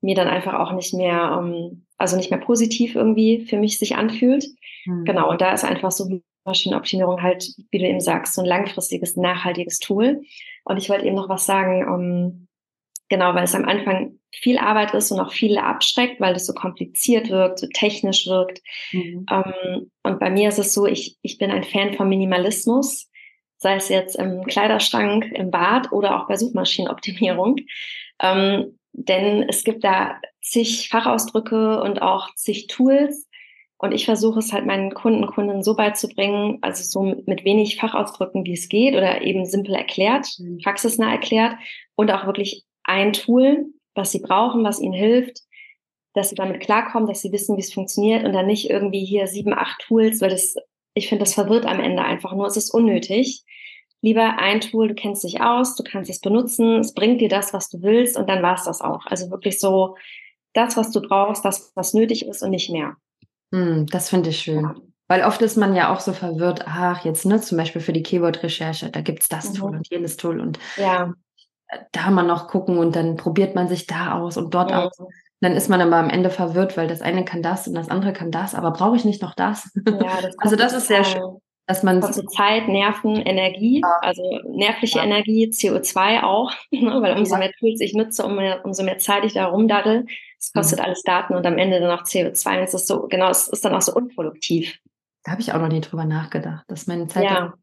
[0.00, 3.96] mir dann einfach auch nicht mehr, ähm, also nicht mehr positiv irgendwie für mich sich
[3.96, 4.46] anfühlt.
[4.84, 5.04] Mhm.
[5.04, 9.16] Genau, und da ist einfach so Maschinenoptimierung halt, wie du eben sagst, so ein langfristiges,
[9.16, 10.22] nachhaltiges Tool.
[10.64, 12.48] Und ich wollte eben noch was sagen, ähm,
[13.08, 16.52] genau, weil es am Anfang viel Arbeit ist und auch viele abschreckt, weil es so
[16.52, 18.60] kompliziert wirkt, so technisch wirkt.
[18.92, 19.26] Mhm.
[19.30, 23.10] Ähm, und bei mir ist es so, ich, ich bin ein Fan von Minimalismus
[23.64, 27.56] sei es jetzt im Kleiderschrank, im Bad oder auch bei Suchmaschinenoptimierung.
[28.20, 33.26] Ähm, denn es gibt da zig Fachausdrücke und auch zig Tools.
[33.78, 38.44] Und ich versuche es halt meinen Kunden, Kunden so beizubringen, also so mit wenig Fachausdrücken,
[38.44, 40.58] wie es geht oder eben simpel erklärt, mhm.
[40.58, 41.56] praxisnah erklärt
[41.96, 45.40] und auch wirklich ein Tool, was sie brauchen, was ihnen hilft,
[46.12, 49.26] dass sie damit klarkommen, dass sie wissen, wie es funktioniert und dann nicht irgendwie hier
[49.26, 50.54] sieben, acht Tools, weil das,
[50.94, 52.46] ich finde, das verwirrt am Ende einfach nur.
[52.46, 53.44] Es ist unnötig
[54.04, 57.54] lieber ein Tool, du kennst dich aus, du kannst es benutzen, es bringt dir das,
[57.54, 59.06] was du willst und dann war es das auch.
[59.06, 59.96] Also wirklich so
[60.52, 62.96] das, was du brauchst, das, was nötig ist und nicht mehr.
[63.50, 64.62] Hm, das finde ich schön.
[64.62, 64.74] Ja.
[65.08, 68.02] Weil oft ist man ja auch so verwirrt, ach, jetzt, ne, zum Beispiel für die
[68.02, 69.54] Keyword-Recherche, da gibt es das mhm.
[69.54, 71.14] Tool und jenes Tool und ja.
[71.92, 74.76] da mal noch gucken und dann probiert man sich da aus und dort mhm.
[74.76, 74.98] aus.
[75.44, 78.14] Dann ist man aber am Ende verwirrt, weil das eine kann das und das andere
[78.14, 79.70] kann das, aber brauche ich nicht noch das?
[79.86, 83.98] Ja, das also das ist sehr schön dass man kostet Zeit, Nerven, Energie, ja.
[84.02, 85.04] also nervliche ja.
[85.04, 89.46] Energie, CO2 auch, ne, weil umso mehr Tools ich nutze, umso mehr Zeit ich da
[89.46, 90.04] rumdaddel,
[90.38, 90.84] es kostet mhm.
[90.84, 93.64] alles Daten und am Ende dann auch CO2 und es ist so, genau, es ist
[93.64, 94.78] dann auch so unproduktiv.
[95.24, 97.54] Da habe ich auch noch nie drüber nachgedacht, dass meine Zeit ja.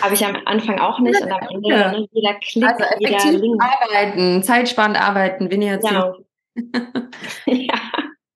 [0.00, 3.38] Habe ich am Anfang auch nicht ja, und am Ende ne, jeder Klick, also jeder
[3.38, 3.62] Link.
[3.62, 6.12] arbeiten, zeitsparend arbeiten, weniger ja.
[7.46, 7.80] ja.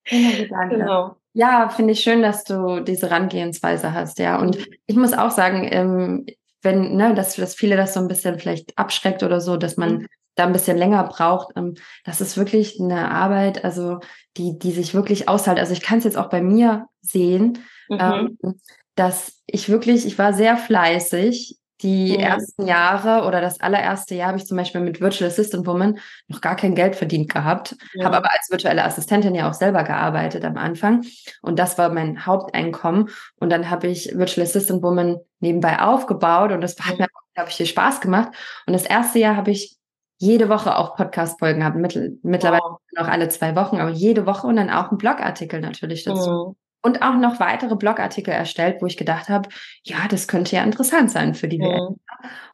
[0.08, 1.16] Genau.
[1.32, 4.38] Ja, finde ich schön, dass du diese Rangehensweise hast, ja.
[4.38, 6.26] Und ich muss auch sagen, ähm,
[6.62, 9.98] wenn, ne, dass, dass viele das so ein bisschen vielleicht abschreckt oder so, dass man
[9.98, 10.06] mhm.
[10.34, 11.56] da ein bisschen länger braucht.
[11.56, 11.74] Ähm,
[12.04, 14.00] das ist wirklich eine Arbeit, also
[14.36, 15.58] die, die sich wirklich aushält.
[15.58, 17.98] Also ich kann es jetzt auch bei mir sehen, mhm.
[18.40, 18.60] ähm,
[18.94, 22.28] dass ich wirklich, ich war sehr fleißig die ja.
[22.28, 26.40] ersten Jahre oder das allererste Jahr habe ich zum Beispiel mit Virtual Assistant Woman noch
[26.40, 28.06] gar kein Geld verdient gehabt, ja.
[28.06, 31.04] habe aber als virtuelle Assistentin ja auch selber gearbeitet am Anfang
[31.42, 36.62] und das war mein Haupteinkommen und dann habe ich Virtual Assistant Woman nebenbei aufgebaut und
[36.62, 38.30] das hat mir, glaube ich, viel Spaß gemacht
[38.66, 39.76] und das erste Jahr habe ich
[40.18, 41.76] jede Woche auch Podcast-Folgen gehabt,
[42.22, 42.78] mittlerweile wow.
[42.96, 46.54] noch alle zwei Wochen, aber jede Woche und dann auch ein Blogartikel natürlich dazu.
[46.56, 49.48] Mhm und auch noch weitere Blogartikel erstellt, wo ich gedacht habe,
[49.82, 51.96] ja, das könnte ja interessant sein für die mhm.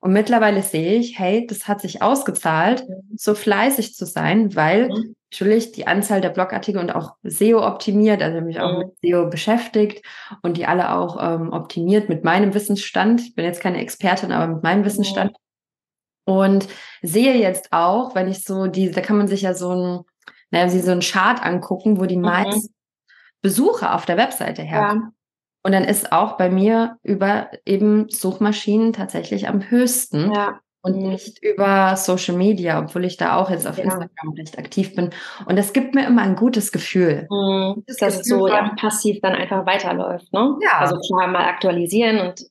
[0.00, 3.14] Und mittlerweile sehe ich, hey, das hat sich ausgezahlt, mhm.
[3.14, 5.14] so fleißig zu sein, weil mhm.
[5.30, 8.78] natürlich die Anzahl der Blogartikel und auch SEO optimiert, also mich auch mhm.
[8.78, 10.02] mit SEO beschäftigt
[10.40, 13.20] und die alle auch ähm, optimiert mit meinem Wissensstand.
[13.20, 14.86] Ich bin jetzt keine Expertin, aber mit meinem mhm.
[14.86, 15.36] Wissensstand.
[16.24, 16.68] Und
[17.02, 20.00] sehe jetzt auch, wenn ich so diese, da kann man sich ja so ein,
[20.50, 22.22] naja, so einen Chart angucken, wo die mhm.
[22.22, 22.72] meisten
[23.42, 25.02] Besucher auf der Webseite herkommen.
[25.02, 25.12] Ja.
[25.64, 30.32] Und dann ist auch bei mir über eben Suchmaschinen tatsächlich am höchsten.
[30.32, 30.60] Ja.
[30.84, 31.10] Und mhm.
[31.10, 33.84] nicht über Social Media, obwohl ich da auch jetzt auf ja.
[33.84, 35.10] Instagram recht aktiv bin.
[35.46, 37.28] Und das gibt mir immer ein gutes Gefühl.
[37.30, 37.84] Mhm.
[37.86, 40.32] Das dass es so ja, passiv dann einfach weiterläuft.
[40.32, 40.56] Ne?
[40.60, 40.78] Ja.
[40.78, 42.46] Also klar mal aktualisieren und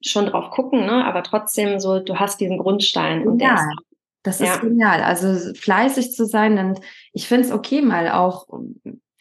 [0.00, 1.04] schon drauf gucken, ne?
[1.04, 3.26] aber trotzdem so, du hast diesen Grundstein.
[3.26, 3.58] Und ja.
[4.22, 4.56] Das ist ja.
[4.56, 5.02] genial.
[5.02, 6.80] Also fleißig zu sein, und
[7.12, 8.46] ich finde es okay, mal auch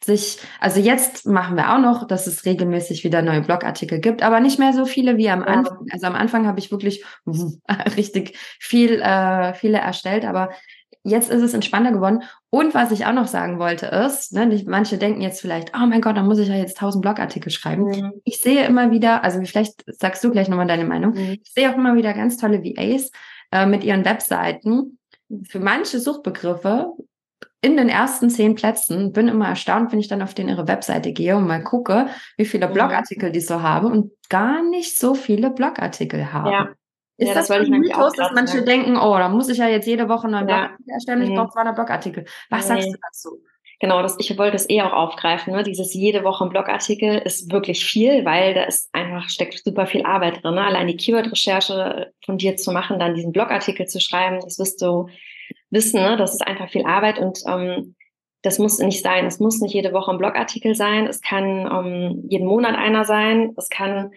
[0.03, 4.39] sich, also jetzt machen wir auch noch, dass es regelmäßig wieder neue Blogartikel gibt, aber
[4.39, 5.47] nicht mehr so viele wie am ja.
[5.47, 5.85] Anfang.
[5.91, 7.03] Also am Anfang habe ich wirklich
[7.97, 10.49] richtig viel, äh, viele erstellt, aber
[11.03, 12.23] jetzt ist es entspannter geworden.
[12.49, 15.85] Und was ich auch noch sagen wollte ist, ne, nicht, manche denken jetzt vielleicht, oh
[15.85, 17.85] mein Gott, dann muss ich ja jetzt tausend Blogartikel schreiben.
[17.85, 18.13] Mhm.
[18.23, 21.39] Ich sehe immer wieder, also vielleicht sagst du gleich nochmal deine Meinung, mhm.
[21.43, 23.11] ich sehe auch immer wieder ganz tolle VAs
[23.51, 24.99] äh, mit ihren Webseiten.
[25.49, 26.91] Für manche Suchbegriffe
[27.63, 29.13] in den ersten zehn Plätzen.
[29.13, 32.45] Bin immer erstaunt, wenn ich dann auf den ihre Webseite gehe und mal gucke, wie
[32.45, 32.73] viele mhm.
[32.73, 36.51] Blogartikel die so haben und gar nicht so viele Blogartikel haben.
[36.51, 36.69] Ja.
[37.17, 38.65] Ist ja, das, das ein Mythos, dass manche sagen.
[38.65, 40.55] denken, oh, da muss ich ja jetzt jede Woche einen neuen ja.
[40.55, 41.35] Blogartikel erstellen, ich mhm.
[41.35, 42.25] brauche 200 Blogartikel.
[42.49, 42.75] Was nee.
[42.75, 43.43] sagst du dazu?
[43.79, 45.53] Genau, das, ich wollte es eh auch aufgreifen.
[45.53, 45.63] Ne?
[45.63, 50.05] Dieses jede Woche ein Blogartikel ist wirklich viel, weil da ist einfach steckt super viel
[50.05, 50.55] Arbeit drin.
[50.55, 50.63] Ne?
[50.63, 55.07] Allein die Keyword-Recherche von dir zu machen, dann diesen Blogartikel zu schreiben, das wirst du
[55.73, 57.95] wissen, ne, das ist einfach viel Arbeit und ähm,
[58.43, 59.25] das muss nicht sein.
[59.25, 61.07] Es muss nicht jede Woche ein Blogartikel sein.
[61.07, 63.53] Es kann ähm, jeden Monat einer sein.
[63.57, 64.11] Es kann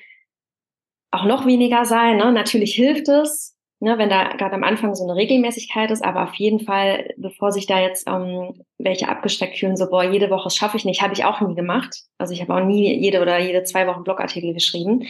[1.12, 2.16] auch noch weniger sein.
[2.16, 2.32] Ne?
[2.32, 6.04] Natürlich hilft es, ne, wenn da gerade am Anfang so eine Regelmäßigkeit ist.
[6.04, 10.28] Aber auf jeden Fall, bevor sich da jetzt ähm, welche abgesteckt fühlen, so boah, jede
[10.28, 12.02] Woche schaffe ich nicht, habe ich auch nie gemacht.
[12.18, 15.06] Also ich habe auch nie jede oder jede zwei Wochen Blogartikel geschrieben.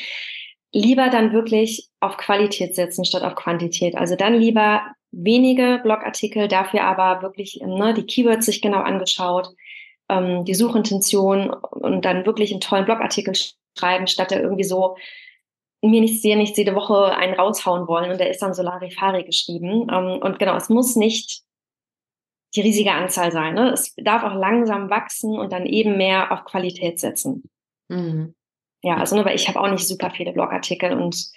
[0.72, 3.96] Lieber dann wirklich auf Qualität setzen statt auf Quantität.
[3.96, 4.82] Also dann lieber
[5.16, 9.48] wenige Blogartikel, dafür aber wirklich ne, die Keywords sich genau angeschaut,
[10.08, 13.34] ähm, die Suchintention und dann wirklich einen tollen Blogartikel
[13.78, 14.96] schreiben, statt da irgendwie so
[15.82, 19.88] mir nicht sehr nicht jede Woche einen raushauen wollen und der ist dann Solarifari geschrieben.
[19.92, 21.42] Ähm, und genau, es muss nicht
[22.54, 23.54] die riesige Anzahl sein.
[23.54, 23.70] Ne?
[23.72, 27.44] Es darf auch langsam wachsen und dann eben mehr auf Qualität setzen.
[27.88, 28.34] Mhm.
[28.82, 31.30] Ja, also nur weil ich habe auch nicht super viele Blogartikel und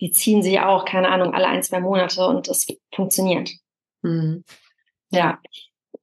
[0.00, 3.50] die ziehen sich auch, keine Ahnung, alle ein, zwei Monate und es funktioniert.
[4.02, 4.44] Mhm.
[5.10, 5.38] Ja.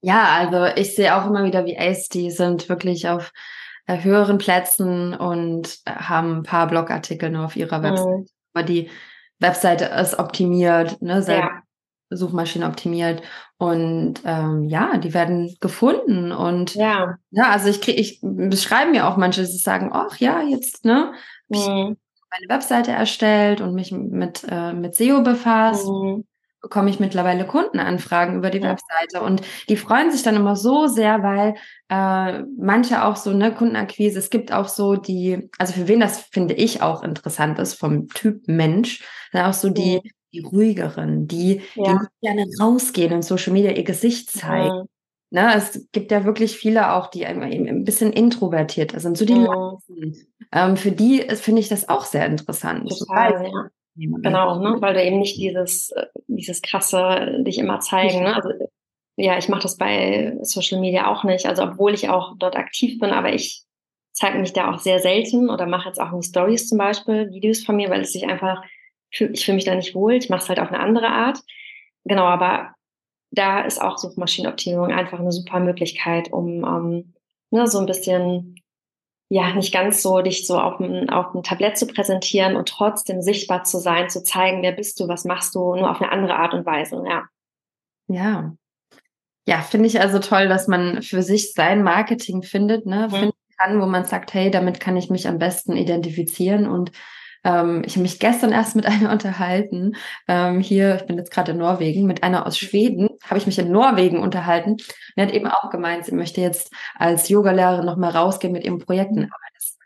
[0.01, 3.31] Ja, also ich sehe auch immer wieder wie Ace, die sind wirklich auf
[3.87, 8.05] äh, höheren Plätzen und äh, haben ein paar Blogartikel nur auf ihrer Website.
[8.05, 8.27] Mhm.
[8.53, 8.89] Aber die
[9.39, 11.61] Webseite ist optimiert, ne, ja.
[12.11, 13.23] Suchmaschine optimiert
[13.57, 19.07] und ähm, ja, die werden gefunden und ja, ja also ich kriege, ich beschreibe mir
[19.07, 21.13] auch manche, die sagen, ach ja, jetzt ne,
[21.49, 21.97] mhm
[22.31, 26.25] meine Webseite erstellt und mich mit, äh, mit SEO befasst, mhm.
[26.61, 28.69] bekomme ich mittlerweile Kundenanfragen über die ja.
[28.69, 29.21] Webseite.
[29.21, 31.55] Und die freuen sich dann immer so sehr, weil
[31.89, 36.19] äh, manche auch so, ne, Kundenakquise, es gibt auch so die, also für wen das
[36.31, 40.01] finde ich auch interessant ist, vom Typ Mensch, dann auch so die,
[40.33, 41.99] die ruhigeren, die, ja.
[41.99, 44.87] die gerne rausgehen und Social Media ihr Gesicht zeigen.
[45.35, 50.15] Ne, es gibt ja wirklich viele auch, die ein bisschen introvertiert sind, so die mhm.
[50.53, 52.87] ähm, Für die finde ich das auch sehr interessant.
[52.87, 53.69] Total, ja.
[53.97, 54.77] Genau, ne?
[54.79, 58.23] weil du eben nicht dieses, äh, dieses krasse dich immer zeigen.
[58.23, 58.33] Ne?
[58.33, 58.49] Also,
[59.17, 61.45] ja, ich mache das bei Social Media auch nicht.
[61.47, 63.65] Also obwohl ich auch dort aktiv bin, aber ich
[64.13, 67.65] zeige mich da auch sehr selten oder mache jetzt auch in Stories zum Beispiel, Videos
[67.65, 68.63] von mir, weil es sich einfach,
[69.09, 70.13] ich fühle mich da nicht wohl.
[70.13, 71.39] Ich mache es halt auf eine andere Art.
[72.05, 72.74] Genau, aber
[73.35, 77.13] da ist auch Suchmaschinenoptimierung einfach eine super Möglichkeit, um ähm,
[77.51, 78.55] ne, so ein bisschen
[79.29, 83.21] ja, nicht ganz so, dich so auf dem, auf dem Tablett zu präsentieren und trotzdem
[83.21, 86.35] sichtbar zu sein, zu zeigen, wer bist du, was machst du, nur auf eine andere
[86.35, 87.23] Art und Weise, ja.
[88.07, 88.55] Ja.
[89.47, 93.15] Ja, finde ich also toll, dass man für sich sein Marketing findet, ne, mhm.
[93.15, 96.91] finden kann, wo man sagt, hey, damit kann ich mich am besten identifizieren und
[97.45, 99.95] ähm, ich habe mich gestern erst mit einer unterhalten.
[100.27, 103.59] Ähm, hier, ich bin jetzt gerade in Norwegen, mit einer aus Schweden habe ich mich
[103.59, 104.71] in Norwegen unterhalten.
[104.71, 104.83] Und
[105.15, 109.25] er hat eben auch gemeint, sie möchte jetzt als Yogalehrerin nochmal rausgehen mit ihren Projekten.
[109.25, 109.77] Aber das,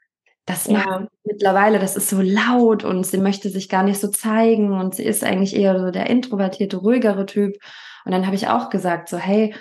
[0.45, 0.79] das ja.
[0.79, 4.95] macht mittlerweile, das ist so laut und sie möchte sich gar nicht so zeigen und
[4.95, 7.57] sie ist eigentlich eher so der introvertierte, ruhigere Typ.
[8.05, 9.53] Und dann habe ich auch gesagt, so, hey,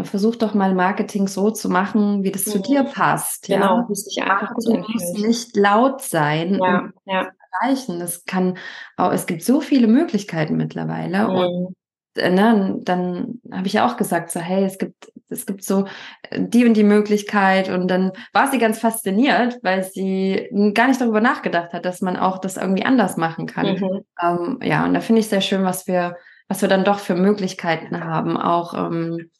[0.00, 2.50] versuch doch mal Marketing so zu machen, wie das mhm.
[2.50, 3.46] zu dir passt.
[3.46, 3.86] Genau, ja?
[3.88, 6.60] muss sich einfach Marketing muss nicht laut sein.
[6.62, 7.28] Ja, ja
[7.60, 8.00] erreichen.
[8.00, 8.58] Das kann
[8.96, 11.28] auch, es gibt so viele Möglichkeiten mittlerweile.
[11.28, 11.34] Mhm.
[11.34, 11.76] Und
[12.18, 15.86] äh, ne, dann habe ich ja auch gesagt, so, hey, es gibt, es gibt so
[16.22, 17.68] äh, die und die Möglichkeit.
[17.68, 22.16] Und dann war sie ganz fasziniert, weil sie gar nicht darüber nachgedacht hat, dass man
[22.16, 23.74] auch das irgendwie anders machen kann.
[23.74, 24.00] Mhm.
[24.22, 26.16] Ähm, ja, und da finde ich sehr schön, was wir,
[26.48, 29.30] was wir dann doch für Möglichkeiten haben, auch ähm,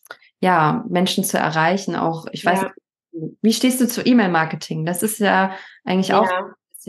[0.40, 1.96] ja, Menschen zu erreichen.
[1.96, 2.70] Auch, ich weiß, ja.
[3.42, 4.85] wie stehst du zu E-Mail-Marketing?
[4.85, 5.52] Das ist ja
[5.85, 6.20] eigentlich ja.
[6.20, 6.28] auch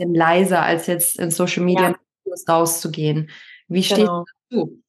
[0.00, 2.34] bisschen leiser, als jetzt in Social Media ja.
[2.48, 3.30] rauszugehen.
[3.68, 4.24] Wie steht genau.
[4.50, 4.82] du?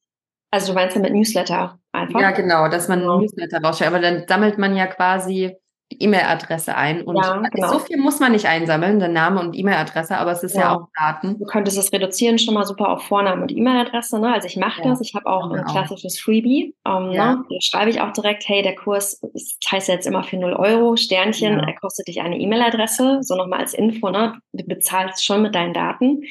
[0.50, 2.20] Also du meinst ja mit Newsletter einfach?
[2.20, 3.20] Ja, genau, dass man genau.
[3.20, 3.88] Newsletter rausschickt.
[3.88, 5.56] Aber dann sammelt man ja quasi
[5.98, 7.02] E-Mail-Adresse ein.
[7.02, 7.68] Und ja, genau.
[7.72, 10.60] so viel muss man nicht einsammeln, der Name und E-Mail-Adresse, aber es ist ja.
[10.60, 10.76] ja.
[10.76, 11.38] auch Daten.
[11.38, 14.18] Du könntest es reduzieren schon mal super auf Vorname und E-Mail-Adresse.
[14.18, 14.32] Ne?
[14.32, 14.90] Also ich mache ja.
[14.90, 15.00] das.
[15.00, 16.74] Ich habe auch ein klassisches Freebie.
[16.86, 17.44] Ähm, ne?
[17.48, 20.96] Da schreibe ich auch direkt, hey, der Kurs, das heißt jetzt immer für 0 Euro,
[20.96, 23.18] Sternchen, er kostet dich eine E-Mail-Adresse.
[23.22, 24.38] So nochmal als Info, ne?
[24.52, 26.22] du bezahlst schon mit deinen Daten.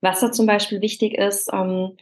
[0.00, 1.96] Was da zum Beispiel wichtig ist, ähm,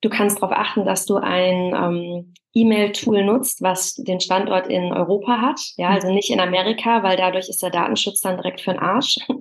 [0.00, 5.40] du kannst darauf achten, dass du ein ähm, E-Mail-Tool nutzt, was den Standort in Europa
[5.42, 5.60] hat.
[5.76, 9.18] Ja, also nicht in Amerika, weil dadurch ist der Datenschutz dann direkt für den Arsch.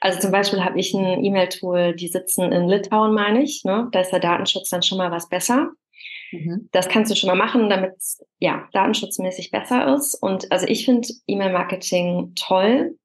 [0.00, 3.64] Also zum Beispiel habe ich ein E-Mail-Tool, die sitzen in Litauen, meine ich.
[3.64, 3.88] Ne?
[3.90, 5.70] Da ist der Datenschutz dann schon mal was besser.
[6.30, 6.68] Mhm.
[6.70, 10.14] Das kannst du schon mal machen, damit es ja datenschutzmäßig besser ist.
[10.14, 12.96] Und also ich finde E-Mail-Marketing toll,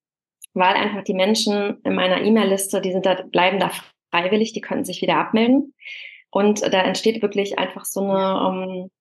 [0.54, 3.72] weil einfach die Menschen in meiner E-Mail-Liste, die sind da, bleiben da
[4.12, 5.74] freiwillig, die können sich wieder abmelden.
[6.30, 8.92] Und da entsteht wirklich einfach so eine ähm,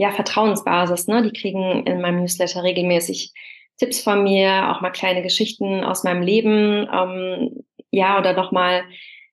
[0.00, 1.08] ja, Vertrauensbasis.
[1.08, 1.22] Ne?
[1.22, 3.34] Die kriegen in meinem Newsletter regelmäßig
[3.76, 8.84] Tipps von mir, auch mal kleine Geschichten aus meinem Leben, ähm, ja, oder nochmal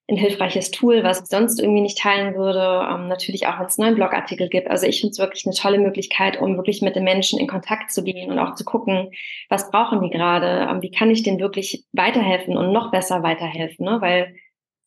[0.10, 2.86] ein hilfreiches Tool, was ich sonst irgendwie nicht teilen würde.
[2.92, 4.70] Ähm, natürlich auch, wenn es neuen Blogartikel gibt.
[4.70, 7.90] Also ich finde es wirklich eine tolle Möglichkeit, um wirklich mit den Menschen in Kontakt
[7.90, 9.12] zu gehen und auch zu gucken,
[9.48, 13.86] was brauchen die gerade, ähm, wie kann ich denen wirklich weiterhelfen und noch besser weiterhelfen,
[13.86, 14.02] ne?
[14.02, 14.36] weil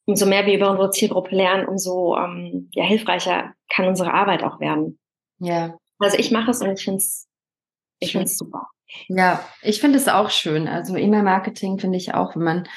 [0.05, 4.61] umso mehr wir über unsere Zielgruppe lernen, umso ähm, ja, hilfreicher kann unsere Arbeit auch
[4.61, 5.00] werden.
[5.41, 5.77] Ja.
[5.99, 7.27] Also ich mache es und ich finde es
[7.99, 8.69] ich find's super.
[9.09, 10.67] Ja, ich finde es auch schön.
[10.67, 12.69] Also E-Mail-Marketing finde ich auch, wenn man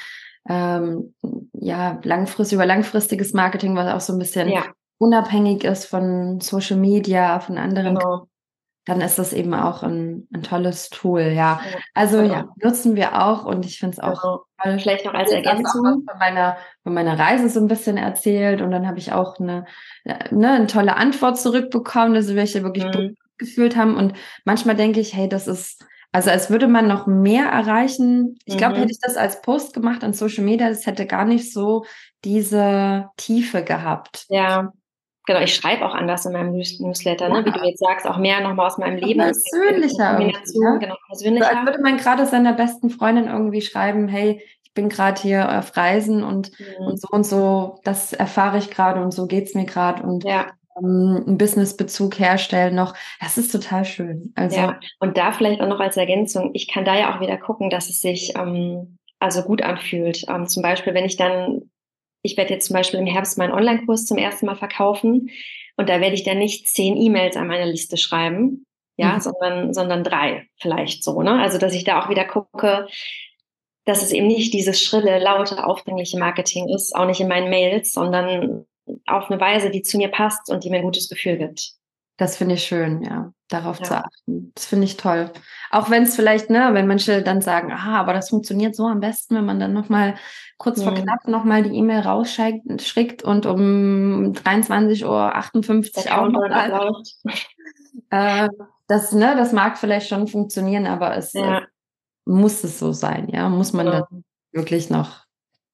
[0.48, 1.14] ähm,
[1.52, 4.66] ja langfristig über langfristiges Marketing, was auch so ein bisschen ja.
[4.98, 8.28] unabhängig ist von Social Media, von anderen genau
[8.84, 11.60] dann ist das eben auch ein, ein tolles Tool, ja.
[11.94, 12.34] Also genau.
[12.34, 14.44] ja, nutzen wir auch und ich finde es auch genau.
[14.62, 14.78] toll.
[14.78, 16.04] Vielleicht noch als Ergänzung.
[16.06, 19.64] Von meiner, von meiner Reise so ein bisschen erzählt und dann habe ich auch eine,
[20.04, 23.16] ne, eine tolle Antwort zurückbekommen, dass welche wirklich mhm.
[23.38, 24.12] gefühlt haben und
[24.44, 28.38] manchmal denke ich, hey, das ist, also als würde man noch mehr erreichen.
[28.44, 28.80] Ich glaube, mhm.
[28.80, 31.84] hätte ich das als Post gemacht an Social Media, das hätte gar nicht so
[32.22, 34.26] diese Tiefe gehabt.
[34.28, 34.72] Ja,
[35.26, 37.44] Genau, ich schreibe auch anders in meinem Newsletter, ne?
[37.46, 39.20] wie du jetzt sagst, auch mehr nochmal aus meinem Leben.
[39.20, 40.20] Persönlicher.
[40.20, 40.76] Ja?
[40.76, 41.46] Genau, persönlicher.
[41.46, 45.58] So, als würde man gerade seiner besten Freundin irgendwie schreiben, hey, ich bin gerade hier
[45.58, 46.86] auf Reisen und, mhm.
[46.86, 50.46] und so und so, das erfahre ich gerade und so geht's mir gerade und ja.
[50.78, 52.94] ähm, einen Businessbezug herstellen noch.
[53.18, 54.32] Das ist total schön.
[54.34, 57.38] Also, ja, und da vielleicht auch noch als Ergänzung, ich kann da ja auch wieder
[57.38, 60.26] gucken, dass es sich ähm, also gut anfühlt.
[60.28, 61.70] Ähm, zum Beispiel, wenn ich dann
[62.24, 65.30] ich werde jetzt zum Beispiel im Herbst meinen Online-Kurs zum ersten Mal verkaufen
[65.76, 69.20] und da werde ich dann nicht zehn E-Mails an meine Liste schreiben, ja, mhm.
[69.20, 71.40] sondern, sondern drei vielleicht so, ne?
[71.40, 72.88] Also, dass ich da auch wieder gucke,
[73.84, 77.92] dass es eben nicht dieses schrille, laute, aufdringliche Marketing ist, auch nicht in meinen Mails,
[77.92, 78.64] sondern
[79.06, 81.74] auf eine Weise, die zu mir passt und die mir ein gutes Gefühl gibt.
[82.16, 83.84] Das finde ich schön, ja, darauf ja.
[83.84, 84.52] zu achten.
[84.54, 85.32] Das finde ich toll.
[85.70, 89.00] Auch wenn es vielleicht, ne, wenn manche dann sagen, aha, aber das funktioniert so am
[89.00, 90.14] besten, wenn man dann nochmal
[90.56, 90.82] kurz mhm.
[90.84, 97.02] vor knapp nochmal die E-Mail rausschickt und um 23.58 Uhr auch noch.
[98.10, 98.48] Äh,
[98.88, 101.62] das, ne, das mag vielleicht schon funktionieren, aber es, ja.
[102.24, 103.48] muss es so sein, ja?
[103.48, 104.06] Muss man genau.
[104.10, 105.23] dann wirklich noch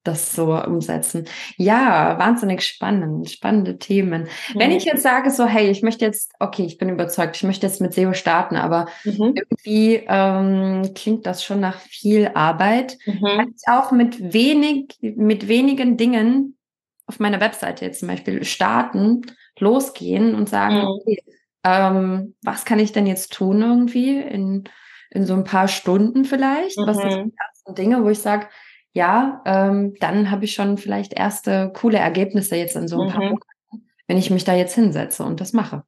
[0.03, 1.25] das so umsetzen.
[1.57, 4.23] Ja, wahnsinnig spannend, spannende Themen.
[4.53, 4.59] Mhm.
[4.59, 7.67] Wenn ich jetzt sage so, hey, ich möchte jetzt, okay, ich bin überzeugt, ich möchte
[7.67, 9.35] jetzt mit SEO starten, aber mhm.
[9.35, 12.97] irgendwie ähm, klingt das schon nach viel Arbeit.
[13.05, 13.21] Mhm.
[13.23, 16.57] Kann ich auch mit wenig, mit wenigen Dingen
[17.05, 19.21] auf meiner Webseite jetzt zum Beispiel starten,
[19.59, 20.87] losgehen und sagen, mhm.
[20.87, 21.23] okay,
[21.63, 24.63] ähm, was kann ich denn jetzt tun irgendwie in,
[25.11, 26.77] in so ein paar Stunden vielleicht?
[26.77, 27.29] Was sind mhm.
[27.29, 28.47] die ersten Dinge, wo ich sage,
[28.93, 33.11] ja, ähm, dann habe ich schon vielleicht erste coole Ergebnisse jetzt in so ein mhm.
[33.11, 35.83] paar Monaten, wenn ich mich da jetzt hinsetze und das mache.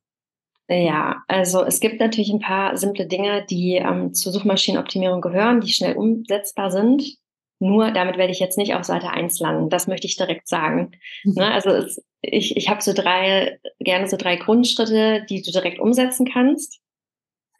[0.69, 5.73] Ja, also es gibt natürlich ein paar simple Dinge, die ähm, zur Suchmaschinenoptimierung gehören, die
[5.73, 7.17] schnell umsetzbar sind.
[7.59, 9.69] Nur damit werde ich jetzt nicht auf Seite 1 landen.
[9.69, 10.91] Das möchte ich direkt sagen.
[11.25, 11.33] Mhm.
[11.33, 11.51] Ne?
[11.51, 16.27] Also es, ich, ich habe so drei, gerne so drei Grundschritte, die du direkt umsetzen
[16.31, 16.79] kannst.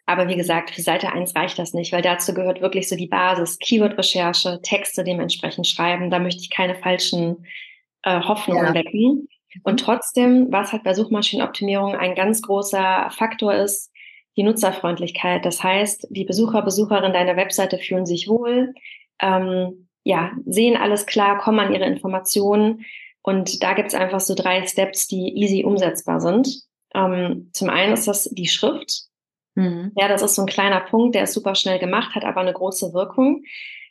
[0.05, 3.07] Aber wie gesagt, für Seite 1 reicht das nicht, weil dazu gehört wirklich so die
[3.07, 6.09] Basis, Keyword-Recherche, Texte dementsprechend schreiben.
[6.09, 7.45] Da möchte ich keine falschen
[8.03, 8.73] äh, Hoffnungen ja.
[8.73, 9.29] wecken.
[9.63, 13.91] Und trotzdem, was halt bei Suchmaschinenoptimierung ein ganz großer Faktor ist,
[14.35, 15.45] die Nutzerfreundlichkeit.
[15.45, 18.73] Das heißt, die Besucher, Besucherinnen deiner Webseite fühlen sich wohl,
[19.21, 22.85] ähm, ja, sehen alles klar, kommen an ihre Informationen.
[23.21, 26.61] Und da gibt's einfach so drei Steps, die easy umsetzbar sind.
[26.93, 29.03] Ähm, zum einen ist das die Schrift.
[29.55, 29.91] Mhm.
[29.95, 32.53] Ja, das ist so ein kleiner Punkt, der ist super schnell gemacht, hat aber eine
[32.53, 33.43] große Wirkung.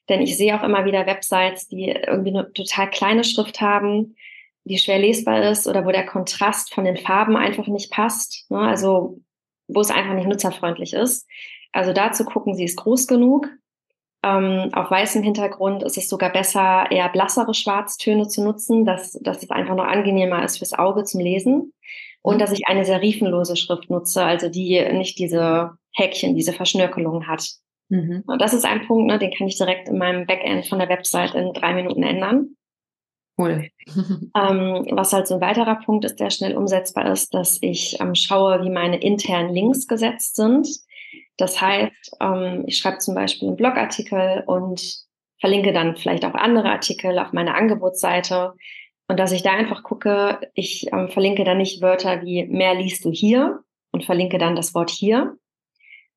[0.09, 4.17] Denn ich sehe auch immer wieder Websites, die irgendwie eine total kleine Schrift haben,
[4.65, 8.47] die schwer lesbar ist oder wo der Kontrast von den Farben einfach nicht passt.
[8.51, 8.59] Ne?
[8.59, 9.21] Also
[9.69, 11.27] wo es einfach nicht nutzerfreundlich ist.
[11.73, 13.49] Also dazu gucken, sie ist groß genug.
[14.25, 19.43] Ähm, auf weißem Hintergrund ist es sogar besser, eher blassere Schwarztöne zu nutzen, dass, dass
[19.43, 21.73] es einfach noch angenehmer ist fürs Auge zum Lesen
[22.23, 27.47] und dass ich eine serifenlose Schrift nutze, also die nicht diese Häkchen, diese Verschnörkelungen hat.
[27.89, 28.23] Mhm.
[28.27, 30.89] Und das ist ein Punkt, ne, den kann ich direkt in meinem Backend von der
[30.89, 32.57] Website in drei Minuten ändern.
[33.37, 33.69] Cool.
[33.97, 38.15] ähm, was halt so ein weiterer Punkt ist, der schnell umsetzbar ist, dass ich ähm,
[38.15, 40.69] schaue, wie meine internen Links gesetzt sind.
[41.37, 45.07] Das heißt, ähm, ich schreibe zum Beispiel einen Blogartikel und
[45.41, 48.55] verlinke dann vielleicht auch andere Artikel auf meiner Angebotsseite.
[49.13, 53.05] Und dass ich da einfach gucke, ich ähm, verlinke dann nicht Wörter wie mehr liest
[53.05, 55.37] du hier und verlinke dann das Wort hier,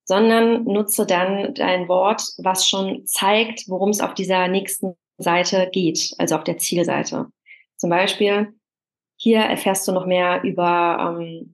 [0.05, 6.13] sondern nutze dann dein Wort, was schon zeigt, worum es auf dieser nächsten Seite geht,
[6.19, 7.25] also auf der Zielseite.
[7.75, 8.53] Zum Beispiel,
[9.17, 11.53] hier erfährst du noch mehr über, ähm,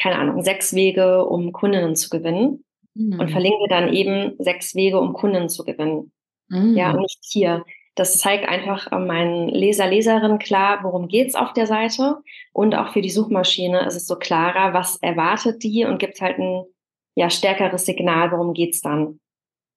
[0.00, 2.64] keine Ahnung, sechs Wege, um Kundinnen zu gewinnen.
[2.94, 3.18] Mhm.
[3.18, 6.12] Und verlinke dann eben sechs Wege, um Kunden zu gewinnen.
[6.46, 6.76] Mhm.
[6.76, 7.64] Ja, nicht hier.
[7.94, 12.18] Das zeigt einfach äh, meinen Leser, Leserinnen klar, worum geht's auf der Seite.
[12.52, 16.38] Und auch für die Suchmaschine ist es so klarer, was erwartet die und gibt halt
[16.38, 16.64] ein
[17.14, 19.20] ja, stärkeres Signal, worum geht's dann.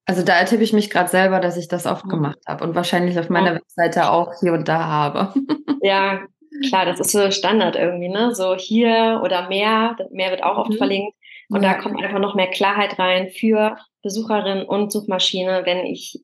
[0.06, 2.10] Also da ertippe ich mich gerade selber, dass ich das oft mhm.
[2.10, 3.54] gemacht habe und wahrscheinlich auf meiner ja.
[3.56, 5.34] Webseite auch hier und da habe.
[5.82, 6.20] ja,
[6.66, 8.34] klar, das ist so Standard irgendwie, ne?
[8.34, 10.78] So hier oder mehr, mehr wird auch oft mhm.
[10.78, 11.14] verlinkt.
[11.50, 11.74] Und ja.
[11.74, 16.20] da kommt einfach noch mehr Klarheit rein für Besucherinnen und Suchmaschine, wenn ich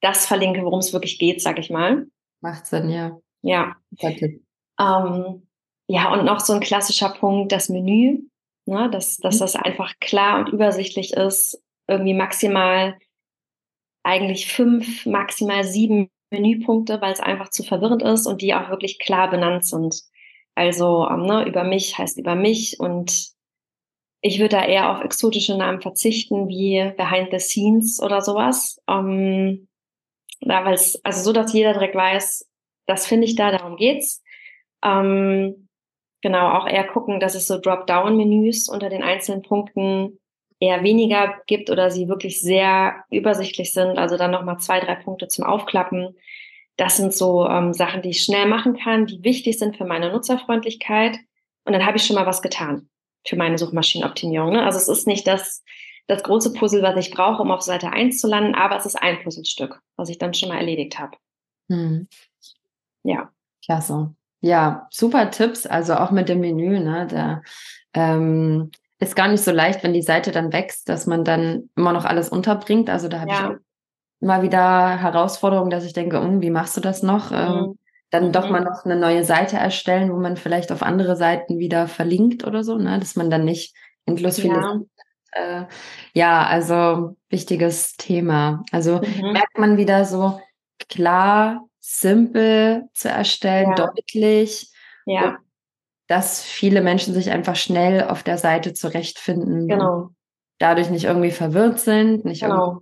[0.00, 2.06] das verlinke, worum es wirklich geht, sag ich mal.
[2.40, 3.18] Macht Sinn, ja.
[3.42, 3.76] Ja.
[4.80, 5.46] Ähm,
[5.88, 8.20] ja, und noch so ein klassischer Punkt, das Menü,
[8.66, 9.40] ne, dass, dass mhm.
[9.40, 12.98] das einfach klar und übersichtlich ist, irgendwie maximal
[14.02, 18.98] eigentlich fünf, maximal sieben Menüpunkte, weil es einfach zu verwirrend ist und die auch wirklich
[18.98, 20.02] klar benannt sind.
[20.54, 23.32] Also ähm, ne, über mich heißt über mich und
[24.20, 28.80] ich würde da eher auf exotische Namen verzichten, wie Behind the Scenes oder sowas.
[28.88, 29.67] Ähm,
[30.40, 32.48] ja, weil es, also so, dass jeder direkt weiß,
[32.86, 34.22] das finde ich da, darum geht's.
[34.82, 35.68] Ähm,
[36.22, 40.18] genau, auch eher gucken, dass es so Drop-Down-Menüs unter den einzelnen Punkten
[40.60, 43.98] eher weniger gibt oder sie wirklich sehr übersichtlich sind.
[43.98, 46.16] Also dann nochmal zwei, drei Punkte zum Aufklappen.
[46.76, 50.12] Das sind so ähm, Sachen, die ich schnell machen kann, die wichtig sind für meine
[50.12, 51.18] Nutzerfreundlichkeit.
[51.64, 52.88] Und dann habe ich schon mal was getan
[53.26, 54.52] für meine Suchmaschinenoptimierung.
[54.52, 54.64] Ne?
[54.64, 55.62] Also es ist nicht das,
[56.08, 59.00] das große Puzzle, was ich brauche, um auf Seite 1 zu landen, aber es ist
[59.00, 61.16] ein Puzzlestück, was ich dann schon mal erledigt habe.
[61.68, 62.08] Hm.
[63.04, 63.30] Ja.
[63.64, 64.14] Klasse.
[64.40, 67.06] Ja, super Tipps, also auch mit dem Menü, ne?
[67.10, 67.42] Da
[67.92, 71.92] ähm, ist gar nicht so leicht, wenn die Seite dann wächst, dass man dann immer
[71.92, 72.88] noch alles unterbringt.
[72.88, 73.50] Also da habe ja.
[73.50, 73.58] ich
[74.20, 77.32] immer wieder Herausforderungen, dass ich denke, um, wie machst du das noch?
[77.32, 77.58] Ähm, mhm.
[77.58, 77.78] Ähm,
[78.10, 78.52] dann doch mhm.
[78.52, 82.64] mal noch eine neue Seite erstellen, wo man vielleicht auf andere Seiten wieder verlinkt oder
[82.64, 82.98] so, ne?
[82.98, 84.80] dass man dann nicht endlos viele ja
[85.32, 85.64] äh,
[86.12, 88.64] ja, also wichtiges Thema.
[88.72, 89.32] Also mhm.
[89.32, 90.40] merkt man wieder so
[90.88, 93.86] klar, simpel zu erstellen, ja.
[93.86, 94.70] deutlich.
[95.06, 95.38] Ja.
[96.06, 99.68] Dass viele Menschen sich einfach schnell auf der Seite zurechtfinden.
[99.68, 100.10] Genau.
[100.58, 102.80] Dadurch nicht irgendwie verwirrt sind, nicht genau.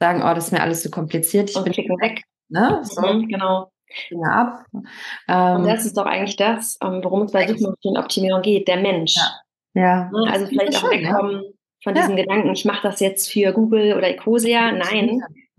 [0.00, 2.22] sagen, oh, das ist mir alles zu kompliziert, ich und bin weg.
[2.48, 2.80] Ne?
[2.82, 3.70] So, Mhm, genau.
[4.08, 4.64] Finger ab.
[4.72, 4.86] Und
[5.28, 9.16] Ähm, das ist doch eigentlich das, ähm, worum es bei Suchmaschinenoptimierung geht, der Mensch.
[9.16, 9.40] ja.
[9.74, 10.10] ja.
[10.10, 10.30] Ne?
[10.30, 11.42] Also vielleicht auch schön, ja.
[11.82, 12.02] Von Ja.
[12.02, 14.72] diesem Gedanken, ich mache das jetzt für Google oder Ecosia.
[14.72, 15.22] Nein,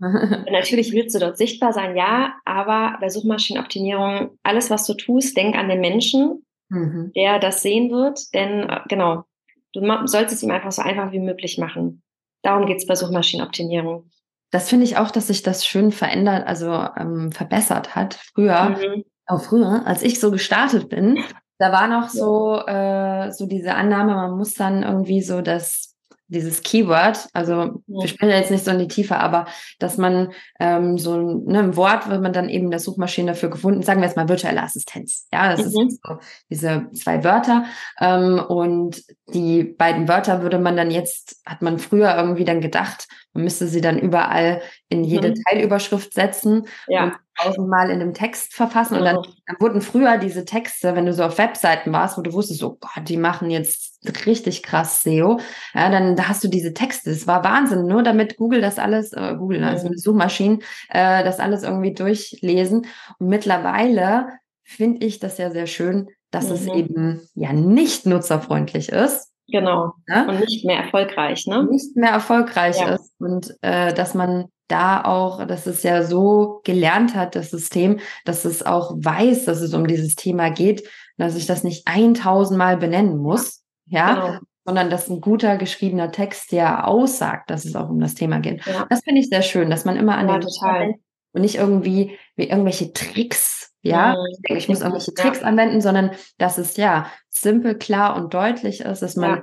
[0.50, 5.56] natürlich willst du dort sichtbar sein, ja, aber bei Suchmaschinenoptimierung, alles, was du tust, denk
[5.56, 7.12] an den Menschen, mhm.
[7.14, 9.24] der das sehen wird, denn äh, genau,
[9.72, 12.02] du sollst es ihm einfach so einfach wie möglich machen.
[12.42, 14.10] Darum geht's bei Suchmaschinenoptimierung.
[14.50, 18.14] Das finde ich auch, dass sich das schön verändert, also ähm, verbessert hat.
[18.34, 19.04] Früher, Mhm.
[19.26, 21.18] auch früher, als ich so gestartet bin,
[21.58, 25.91] da war noch so, äh, so diese Annahme, man muss dann irgendwie so das,
[26.32, 29.46] dieses Keyword, also wir sprechen jetzt nicht so in die Tiefe, aber
[29.78, 33.50] dass man ähm, so ein, ne, ein Wort, wird man dann eben der Suchmaschine dafür
[33.50, 35.26] gefunden, sagen wir jetzt mal virtuelle Assistenz.
[35.32, 35.88] Ja, das Mhm.
[35.88, 36.18] ist so
[36.50, 37.64] diese zwei Wörter.
[38.00, 39.02] Ähm, und
[39.32, 43.66] die beiden Wörter würde man dann jetzt, hat man früher irgendwie dann gedacht, man müsste
[43.66, 45.34] sie dann überall in jede Mhm.
[45.48, 47.04] Teilüberschrift setzen Ja.
[47.04, 48.96] und tausendmal in einem Text verfassen.
[48.98, 49.26] Und dann, Genau.
[49.46, 52.76] dann wurden früher diese Texte, wenn du so auf Webseiten warst, wo du wusstest, oh
[52.80, 53.91] Gott, die machen jetzt
[54.26, 55.38] richtig krass SEO,
[55.74, 57.10] ja, dann da hast du diese Texte.
[57.10, 59.96] Es war Wahnsinn, nur damit Google das alles, äh, Google, also Mhm.
[59.98, 62.86] Suchmaschinen, äh, das alles irgendwie durchlesen.
[63.18, 64.28] Und mittlerweile
[64.64, 66.74] finde ich das ja sehr schön, dass es Mhm.
[66.74, 69.28] eben ja nicht nutzerfreundlich ist.
[69.48, 69.92] Genau.
[70.08, 70.26] Ne?
[70.28, 71.64] Und nicht mehr erfolgreich, ne?
[71.70, 72.94] nicht mehr erfolgreich Ja.
[72.94, 77.98] ist und äh, dass man da auch, dass es ja so gelernt hat, das System,
[78.24, 80.88] dass es auch weiß, dass es um dieses Thema geht,
[81.18, 83.61] dass ich das nicht 1000 Mal benennen muss,
[83.92, 84.38] ja, Genau.
[84.64, 88.64] sondern dass ein guter geschriebener Text ja aussagt, dass es auch um das Thema geht.
[88.66, 88.86] Ja.
[88.90, 90.94] Das finde ich sehr schön, dass man immer an Ja, den total.
[91.32, 94.26] und nicht irgendwie wie irgendwelche Tricks, ja, Mhm.
[94.32, 95.22] ich, denke, ich muss irgendwelche Ja.
[95.22, 99.42] Tricks anwenden, sondern dass es ja simpel, klar und deutlich ist, dass man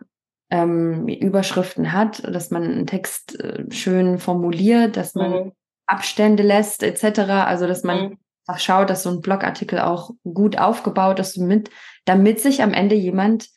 [0.51, 5.51] ähm, Überschriften hat, dass man einen Text äh, schön formuliert, dass man Mhm.
[5.85, 7.19] Abstände lässt, etc.
[7.45, 8.17] Also dass man Mhm.
[8.57, 11.69] schaut, dass so ein Blogartikel auch gut aufgebaut ist, mit,
[12.05, 13.47] damit sich am Ende jemand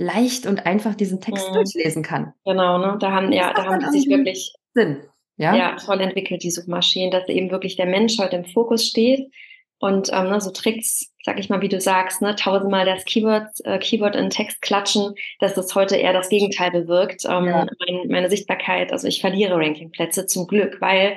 [0.00, 1.54] leicht und einfach diesen Text Mhm.
[1.54, 2.32] durchlesen kann.
[2.44, 2.96] Genau, ne?
[3.00, 5.02] Da haben, ja, da haben die sich wirklich Sinn.
[5.36, 5.54] Ja.
[5.54, 5.76] ja.
[5.76, 9.30] toll entwickelt, die Suchmaschinen, dass eben wirklich der Mensch heute im Fokus steht.
[9.78, 13.48] Und ähm, ne, so Tricks, sag ich mal, wie du sagst, ne, tausendmal das Keyword,
[13.64, 17.24] äh, Keyword in Text klatschen, dass das heute eher das Gegenteil bewirkt.
[17.24, 17.66] Ähm, Ja.
[17.86, 21.16] mein, meine Sichtbarkeit, also ich verliere Rankingplätze zum Glück, weil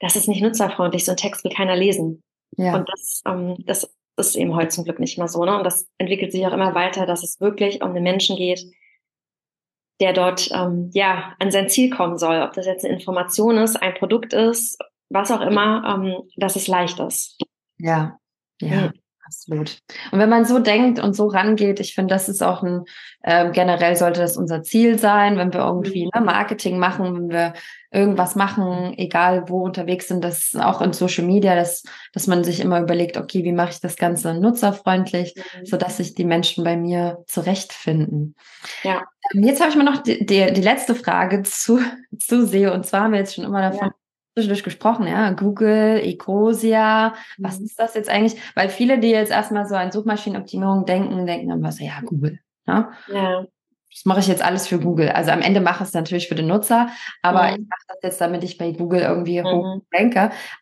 [0.00, 2.22] das ist nicht nutzerfreundlich, so ein Text will keiner lesen.
[2.56, 2.74] ja.
[2.74, 3.88] Und das, ähm, das
[4.28, 5.44] ist eben heute zum Glück nicht mehr so.
[5.44, 5.56] Ne?
[5.56, 8.64] Und das entwickelt sich auch immer weiter, dass es wirklich um den Menschen geht,
[10.00, 12.40] der dort ähm, ja an sein Ziel kommen soll.
[12.42, 14.78] Ob das jetzt eine Information ist, ein Produkt ist,
[15.10, 17.38] was auch immer, ähm, dass es leicht ist.
[17.78, 18.18] Ja,
[18.60, 18.92] ja, Mhm.
[19.30, 19.78] Absolut.
[20.10, 22.84] Und wenn man so denkt und so rangeht, ich finde, das ist auch ein,
[23.24, 26.10] ähm, generell sollte das unser Ziel sein, wenn wir irgendwie Mhm.
[26.14, 27.52] ne, Marketing machen, wenn wir
[27.92, 32.60] irgendwas machen, egal wo unterwegs sind, das auch in Social Media, dass, dass man sich
[32.60, 37.24] immer überlegt, okay, wie mache ich das Ganze nutzerfreundlich, sodass sich die Menschen bei mir
[37.26, 38.34] zurechtfinden.
[38.82, 39.02] Ja.
[39.34, 41.80] Ähm, Jetzt habe ich mal noch die, die, die letzte Frage zu,
[42.18, 42.72] zu SEO.
[42.72, 43.90] Und zwar haben wir jetzt schon immer davon
[44.34, 47.64] zwischendurch gesprochen, ja, Google, Ecosia, was Mhm.
[47.66, 48.40] ist das jetzt eigentlich?
[48.54, 52.38] Weil viele, die jetzt erstmal so an Suchmaschinenoptimierung denken, denken dann was, ja, Google.
[52.66, 52.90] Ja?
[53.08, 53.44] Ja,
[53.92, 55.08] Das mache ich jetzt alles für Google.
[55.08, 56.88] Also am Ende mache ich es natürlich für den Nutzer,
[57.22, 57.48] aber Mhm.
[57.54, 59.46] ich mache das jetzt, damit ich bei Google irgendwie Mhm.
[59.46, 59.82] hoch.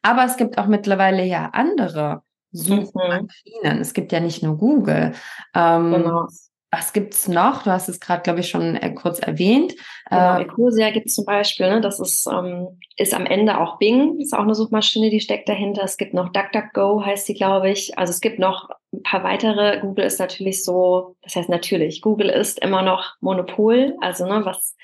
[0.03, 2.87] Aber es gibt auch mittlerweile ja andere Mhm.
[2.87, 3.81] Suchmaschinen.
[3.81, 5.12] Es gibt ja nicht nur Google.
[5.55, 6.27] Ähm, genau.
[6.71, 7.62] Was gibt's noch?
[7.62, 9.75] Du hast es gerade, glaube ich, schon äh, kurz erwähnt.
[10.11, 11.81] Genau, Ähm, Ecosia gibt es zum Beispiel, ne?
[11.81, 15.83] das ist, ähm, ist am Ende auch Bing, ist auch eine Suchmaschine, die steckt dahinter.
[15.85, 17.97] Es gibt noch DuckDuckGo, heißt die, glaube ich.
[17.97, 19.81] Also es gibt noch ein paar weitere.
[19.81, 24.77] Google ist natürlich so, das heißt natürlich, Google ist immer noch Monopol, also ne, was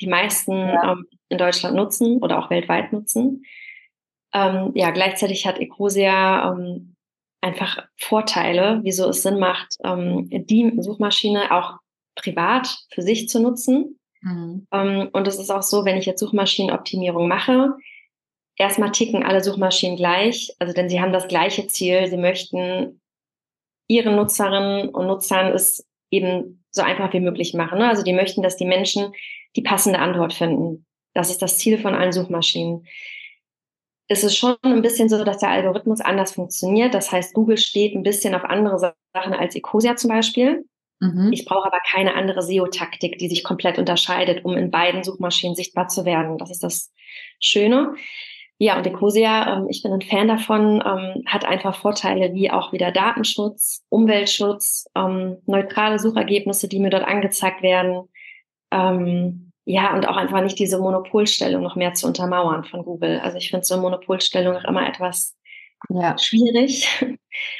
[0.00, 0.92] die meisten Ja.
[0.92, 3.42] ähm, in Deutschland nutzen oder auch weltweit nutzen.
[4.32, 6.94] Ähm, ja, gleichzeitig hat Ecosia ähm,
[7.40, 11.78] einfach Vorteile, wieso es Sinn macht, ähm, die Suchmaschine auch
[12.14, 13.98] privat für sich zu nutzen.
[14.20, 14.66] mhm.
[14.72, 17.76] Ähm, und es ist auch so, wenn ich jetzt Suchmaschinenoptimierung mache,
[18.56, 23.00] erstmal ticken alle Suchmaschinen gleich, also denn sie haben das gleiche Ziel, sie möchten
[23.86, 27.78] ihren Nutzerinnen und Nutzern es eben so einfach wie möglich machen.
[27.78, 27.88] Ne?
[27.88, 29.12] Also die möchten, dass die Menschen
[29.56, 30.86] die passende Antwort finden.
[31.14, 32.86] Das ist das Ziel von allen Suchmaschinen.
[34.08, 36.94] Es ist schon ein bisschen so, dass der Algorithmus anders funktioniert.
[36.94, 40.64] Das heißt, Google steht ein bisschen auf andere Sachen als Ecosia zum Beispiel.
[41.00, 41.30] Mhm.
[41.32, 45.88] Ich brauche aber keine andere SEO-Taktik, die sich komplett unterscheidet, um in beiden Suchmaschinen sichtbar
[45.88, 46.38] zu werden.
[46.38, 46.92] Das ist das
[47.38, 47.94] Schöne.
[48.60, 52.72] Ja, und Ecosia, ähm, ich bin ein Fan davon, ähm, hat einfach Vorteile wie auch
[52.72, 58.08] wieder Datenschutz, Umweltschutz, ähm, neutrale Suchergebnisse, die mir dort angezeigt werden.
[59.70, 63.20] Ja, und auch einfach nicht diese Monopolstellung noch mehr zu untermauern von Google.
[63.20, 65.36] Also ich finde so eine Monopolstellung auch immer etwas
[65.90, 66.16] ja.
[66.16, 66.88] schwierig.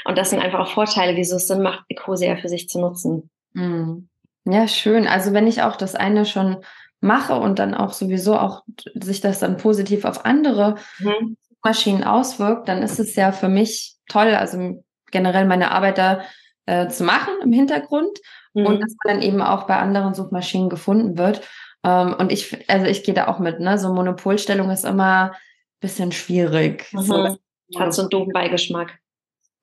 [0.07, 3.29] Und das sind einfach auch Vorteile, wieso es Sinn macht, Ecosia für sich zu nutzen.
[3.53, 4.09] Mhm.
[4.47, 5.07] Ja, schön.
[5.07, 6.65] Also wenn ich auch das eine schon
[7.03, 8.63] mache und dann auch sowieso auch
[8.95, 11.37] sich das dann positiv auf andere mhm.
[11.63, 16.23] Maschinen auswirkt, dann ist es ja für mich toll, also generell meine Arbeit da
[16.65, 18.19] äh, zu machen im Hintergrund
[18.55, 18.65] mhm.
[18.65, 21.43] und dass man dann eben auch bei anderen Suchmaschinen gefunden wird.
[21.89, 23.79] Ähm, und ich, also ich gehe da auch mit, ne?
[23.79, 25.37] So Monopolstellung ist immer ein
[25.81, 26.87] bisschen schwierig.
[26.93, 27.01] Mhm.
[27.01, 27.39] So,
[27.79, 28.99] Hat so einen doofen Beigeschmack.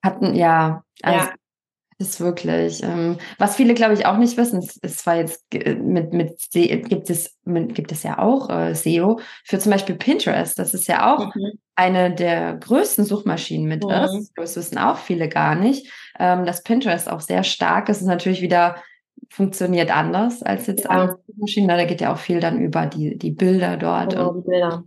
[0.02, 1.34] Hatten, ja, also ja.
[1.98, 2.82] ist wirklich.
[2.82, 7.36] Ähm, was viele, glaube ich, auch nicht wissen, ist, zwar jetzt mit, mit gibt es,
[7.44, 10.58] mit, gibt es ja auch äh, SEO für zum Beispiel Pinterest.
[10.58, 11.52] Das ist ja auch mhm.
[11.74, 13.90] eine der größten Suchmaschinen mit mhm.
[13.90, 14.32] ist.
[14.36, 15.90] Das wissen auch viele gar nicht.
[16.18, 18.76] Ähm, dass Pinterest auch sehr stark ist, ist natürlich wieder
[19.28, 21.16] funktioniert anders als jetzt ja.
[21.26, 21.68] Suchmaschinen.
[21.68, 24.10] Da geht ja auch viel dann über die, die Bilder dort.
[24.10, 24.84] Genau, und, die Bilder.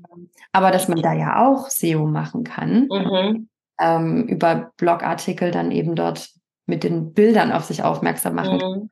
[0.52, 3.50] Aber dass man da ja auch SEO machen kann, mhm.
[3.80, 6.30] ähm, über Blogartikel dann eben dort
[6.66, 8.90] mit den Bildern auf sich aufmerksam machen mhm.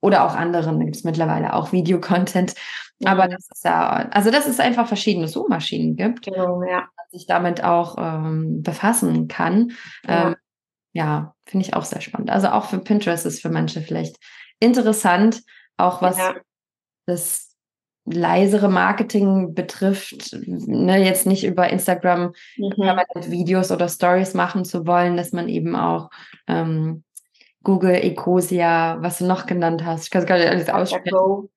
[0.00, 2.54] Oder auch anderen, da gibt es mittlerweile auch Videocontent.
[2.98, 3.06] Mhm.
[3.06, 6.88] Aber das ist ja, also dass es einfach verschiedene Suchmaschinen gibt, genau, ja.
[7.10, 9.72] sich damit auch ähm, befassen kann.
[10.06, 10.36] Ja, ähm,
[10.92, 12.30] ja finde ich auch sehr spannend.
[12.30, 14.16] Also auch für Pinterest ist für manche vielleicht
[14.62, 15.42] interessant,
[15.76, 16.34] auch was ja.
[17.06, 17.52] das
[18.04, 23.30] leisere Marketing betrifft, ne, jetzt nicht über Instagram mhm.
[23.30, 26.10] Videos oder Stories machen zu wollen, dass man eben auch
[26.48, 27.04] ähm,
[27.62, 31.48] Google, Ecosia, was du noch genannt hast, ich kann es gar nicht alles aussprechen,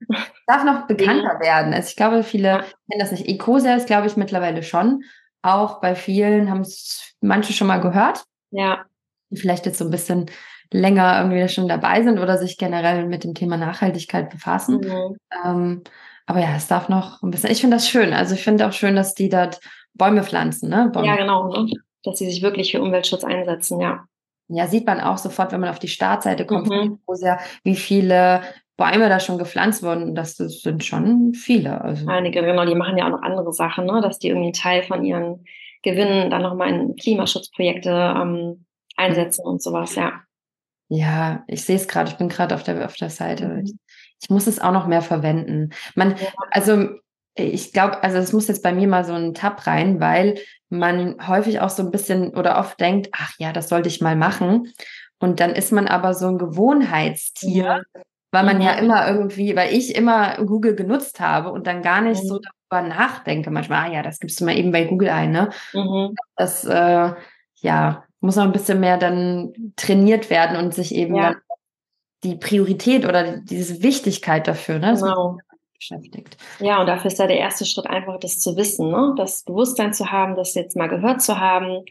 [0.45, 1.73] darf noch bekannter werden.
[1.73, 2.57] Also ich glaube, viele ja.
[2.59, 3.27] kennen das nicht.
[3.27, 5.03] Ecosia ist, glaube ich, mittlerweile schon.
[5.41, 8.23] Auch bei vielen haben es manche schon mal gehört.
[8.51, 8.85] Ja.
[9.29, 10.27] Die vielleicht jetzt so ein bisschen
[10.71, 14.77] länger irgendwie schon dabei sind oder sich generell mit dem Thema Nachhaltigkeit befassen.
[14.77, 15.17] Mhm.
[15.45, 15.83] Ähm,
[16.25, 17.51] aber ja, es darf noch ein bisschen.
[17.51, 18.13] Ich finde das schön.
[18.13, 19.59] Also ich finde auch schön, dass die dort
[19.93, 20.89] Bäume pflanzen, ne?
[20.91, 21.07] Bäume.
[21.07, 21.47] Ja, genau.
[21.49, 21.71] Ne?
[22.03, 24.05] Dass sie sich wirklich für Umweltschutz einsetzen, ja.
[24.47, 26.99] Ja, sieht man auch sofort, wenn man auf die Startseite kommt, mhm.
[27.63, 28.41] wie viele
[28.77, 30.13] Bäume da schon gepflanzt wurden.
[30.13, 31.81] Das, das sind schon viele.
[31.81, 32.07] Also.
[32.07, 34.01] Einige, genau, die machen ja auch noch andere Sachen, ne?
[34.01, 35.45] dass die irgendwie einen Teil von ihren
[35.81, 40.21] Gewinnen dann nochmal in Klimaschutzprojekte ähm, einsetzen und sowas, ja.
[40.87, 43.47] Ja, ich sehe es gerade, ich bin gerade auf der, auf der Seite.
[43.47, 43.63] Mhm.
[43.65, 43.73] Ich,
[44.21, 45.71] ich, muss es auch noch mehr verwenden.
[45.95, 46.15] Man,
[46.51, 46.89] also
[47.35, 50.35] ich glaube, also es muss jetzt bei mir mal so ein Tab rein, weil
[50.69, 54.15] man häufig auch so ein bisschen oder oft denkt, ach ja, das sollte ich mal
[54.15, 54.71] machen.
[55.19, 58.01] Und dann ist man aber so ein Gewohnheitstier, ja.
[58.31, 58.61] weil man mhm.
[58.61, 62.27] ja immer irgendwie, weil ich immer Google genutzt habe und dann gar nicht mhm.
[62.27, 63.51] so darüber nachdenke.
[63.51, 65.49] Manchmal, ah ja, das gibst du mal eben bei Google ein, ne?
[65.73, 66.15] Mhm.
[66.35, 67.13] Das, äh,
[67.61, 71.35] ja, muss noch ein bisschen mehr dann trainiert werden und sich eben ja.
[72.23, 74.95] die Priorität oder diese Wichtigkeit dafür, ne?
[74.99, 75.37] Genau.
[75.77, 76.37] Beschäftigt.
[76.59, 79.13] Ja, und dafür ist ja der erste Schritt einfach, das zu wissen, ne?
[79.17, 81.83] das Bewusstsein zu haben, das jetzt mal gehört zu haben,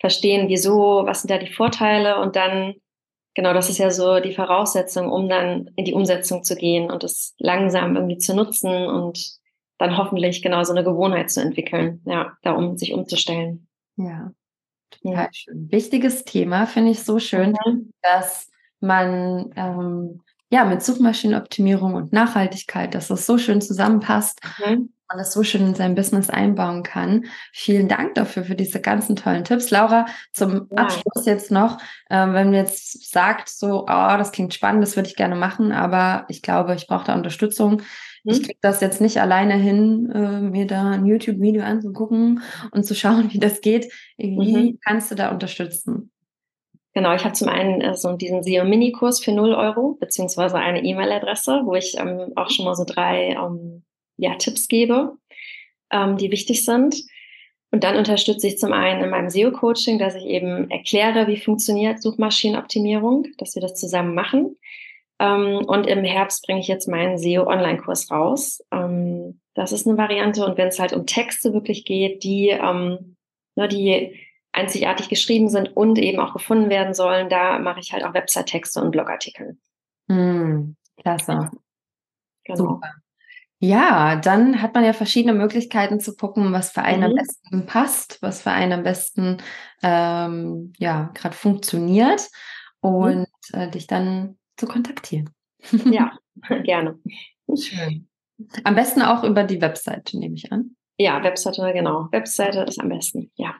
[0.00, 2.74] verstehen, wieso, was sind da die Vorteile und dann,
[3.34, 7.04] genau, das ist ja so die Voraussetzung, um dann in die Umsetzung zu gehen und
[7.04, 9.38] es langsam irgendwie zu nutzen und
[9.78, 13.68] dann hoffentlich genau so eine Gewohnheit zu entwickeln, ja, da um sich umzustellen.
[13.96, 14.32] Ja.
[14.90, 15.68] Total schön.
[15.70, 17.92] Wichtiges Thema, finde ich so schön, mhm.
[18.02, 20.20] dass man ähm,
[20.50, 24.40] ja mit Suchmaschinenoptimierung und Nachhaltigkeit, dass das so schön zusammenpasst.
[24.64, 24.92] Mhm.
[25.10, 27.24] Man das so schön in sein Business einbauen kann.
[27.54, 29.70] Vielen Dank dafür, für diese ganzen tollen Tipps.
[29.70, 30.82] Laura, zum ja.
[30.82, 31.78] Abschluss jetzt noch,
[32.10, 35.72] ähm, wenn du jetzt sagt, so, oh, das klingt spannend, das würde ich gerne machen,
[35.72, 37.80] aber ich glaube, ich brauche da Unterstützung.
[38.28, 38.44] Ich hm?
[38.44, 43.32] kriege das jetzt nicht alleine hin, äh, mir da ein YouTube-Video anzugucken und zu schauen,
[43.32, 43.90] wie das geht.
[44.18, 44.78] Wie mhm.
[44.84, 46.10] kannst du da unterstützen?
[46.92, 51.62] Genau, ich habe zum einen äh, so diesen SEO-Mini-Kurs für 0 Euro, beziehungsweise eine E-Mail-Adresse,
[51.64, 53.84] wo ich ähm, auch schon mal so drei ähm,
[54.16, 55.16] ja, Tipps gebe,
[55.90, 56.96] ähm, die wichtig sind.
[57.70, 62.02] Und dann unterstütze ich zum einen in meinem SEO-Coaching, dass ich eben erkläre, wie funktioniert
[62.02, 64.56] Suchmaschinenoptimierung, dass wir das zusammen machen.
[65.18, 68.62] Ähm, und im Herbst bringe ich jetzt meinen SEO-Online-Kurs raus.
[68.70, 70.44] Ähm, das ist eine Variante.
[70.44, 73.16] Und wenn es halt um Texte wirklich geht, die, ähm,
[73.56, 74.18] ne, die
[74.52, 78.80] einzigartig geschrieben sind und eben auch gefunden werden sollen, da mache ich halt auch Website-Texte
[78.80, 79.58] und Blogartikel.
[80.06, 81.50] Mm, klasse.
[82.44, 82.56] Genau.
[82.56, 82.94] Super.
[83.60, 87.06] Ja, dann hat man ja verschiedene Möglichkeiten zu gucken, was für einen mhm.
[87.06, 89.38] am besten passt, was für einen am besten
[89.82, 92.22] ähm, ja gerade funktioniert
[92.82, 92.90] mhm.
[92.90, 93.60] und mhm.
[93.60, 95.30] äh, dich dann zu kontaktieren.
[95.86, 96.12] Ja,
[96.64, 96.98] gerne.
[97.54, 98.08] Schön.
[98.64, 100.76] Am besten auch über die Webseite, nehme ich an.
[100.98, 102.08] Ja, Webseite, genau.
[102.10, 103.54] Webseite ist am besten, ja.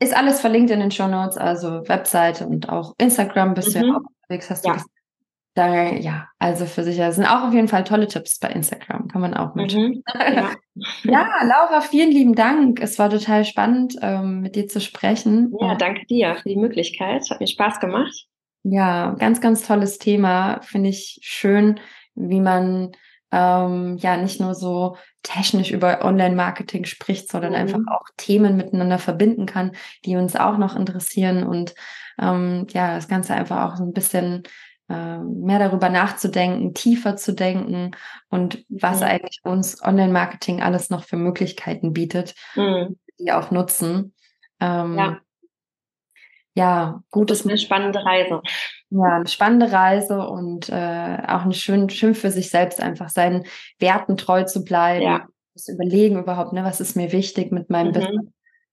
[0.00, 3.80] Ist alles verlinkt in den Show Notes, also Webseite und auch Instagram bist mhm.
[3.80, 4.72] du ja auch unterwegs, hast ja.
[4.72, 4.94] du gesagt.
[5.54, 9.08] Da, ja, also für sich, das sind auch auf jeden Fall tolle Tipps bei Instagram,
[9.08, 9.74] kann man auch mit.
[9.74, 10.50] Mhm, ja.
[11.02, 11.28] ja.
[11.42, 12.80] Laura, vielen lieben Dank.
[12.80, 15.52] Es war total spannend, ähm, mit dir zu sprechen.
[15.60, 17.28] Ja, danke dir für die Möglichkeit.
[17.28, 18.28] Hat mir Spaß gemacht.
[18.62, 20.60] Ja, ganz, ganz tolles Thema.
[20.62, 21.80] Finde ich schön,
[22.14, 22.92] wie man
[23.32, 27.58] ähm, ja nicht nur so technisch über Online-Marketing spricht, sondern mhm.
[27.58, 29.72] einfach auch Themen miteinander verbinden kann,
[30.04, 31.74] die uns auch noch interessieren und
[32.18, 34.42] ähm, ja, das Ganze einfach auch so ein bisschen
[34.88, 37.92] ähm, mehr darüber nachzudenken, tiefer zu denken
[38.28, 39.06] und was mhm.
[39.06, 42.98] eigentlich uns Online-Marketing alles noch für Möglichkeiten bietet, mhm.
[43.18, 44.14] die auch nutzen.
[44.58, 45.18] Ähm, ja.
[46.54, 47.30] Ja, gut.
[47.30, 48.42] Das ist eine spannende Reise.
[48.90, 53.44] Ja, eine spannende Reise und äh, auch ein schön, schön für sich selbst einfach seinen
[53.78, 55.04] Werten treu zu bleiben.
[55.04, 55.26] Ja.
[55.54, 57.92] Das Überlegen überhaupt, ne, was ist mir wichtig mit meinem mhm.
[57.92, 58.26] Business.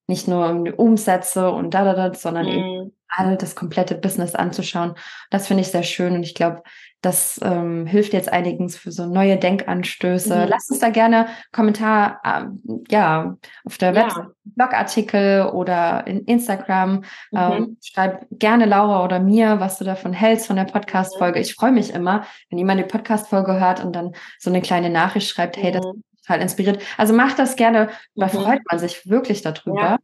[0.07, 2.51] Nicht nur um die Umsätze und da, da, da, sondern mhm.
[2.51, 4.95] eben all das komplette Business anzuschauen.
[5.29, 6.63] Das finde ich sehr schön und ich glaube,
[7.01, 10.35] das ähm, hilft jetzt einigen für so neue Denkanstöße.
[10.35, 10.47] Mhm.
[10.49, 12.45] Lasst uns da gerne Kommentar, äh,
[12.89, 14.03] ja, auf der ja.
[14.03, 17.03] Website, Blogartikel oder in Instagram.
[17.31, 17.37] Mhm.
[17.37, 21.39] Ähm, schreib gerne Laura oder mir, was du davon hältst von der Podcast-Folge.
[21.39, 25.29] Ich freue mich immer, wenn jemand die Podcast-Folge hört und dann so eine kleine Nachricht
[25.29, 25.85] schreibt, hey, das
[26.27, 26.81] total inspiriert.
[26.97, 28.31] Also macht das gerne, da mhm.
[28.31, 29.81] freut man sich wirklich darüber.
[29.81, 29.97] Ja.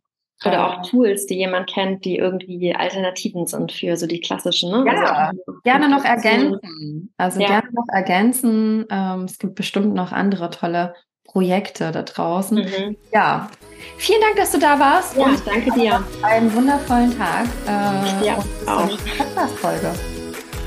[0.45, 4.71] Oder auch Tools, die jemand kennt, die irgendwie Alternativen sind für so die klassischen.
[4.71, 4.85] Ne?
[4.85, 7.13] Ja, also gerne noch ergänzen.
[7.17, 7.47] Also ja.
[7.47, 8.85] gerne noch ergänzen.
[8.89, 10.93] Ähm, es gibt bestimmt noch andere tolle
[11.25, 12.57] Projekte da draußen.
[12.57, 12.97] Mhm.
[13.11, 13.49] Ja,
[13.97, 15.17] vielen Dank, dass du da warst.
[15.17, 16.03] Ja, und danke dir.
[16.21, 17.45] Einen wundervollen Tag.
[17.65, 18.37] Äh, ja,
[18.67, 18.89] auch.
[19.17, 19.93] Podcast-Folge.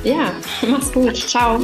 [0.03, 0.33] Ja,
[0.69, 1.17] mach's gut.
[1.17, 1.61] Ciao.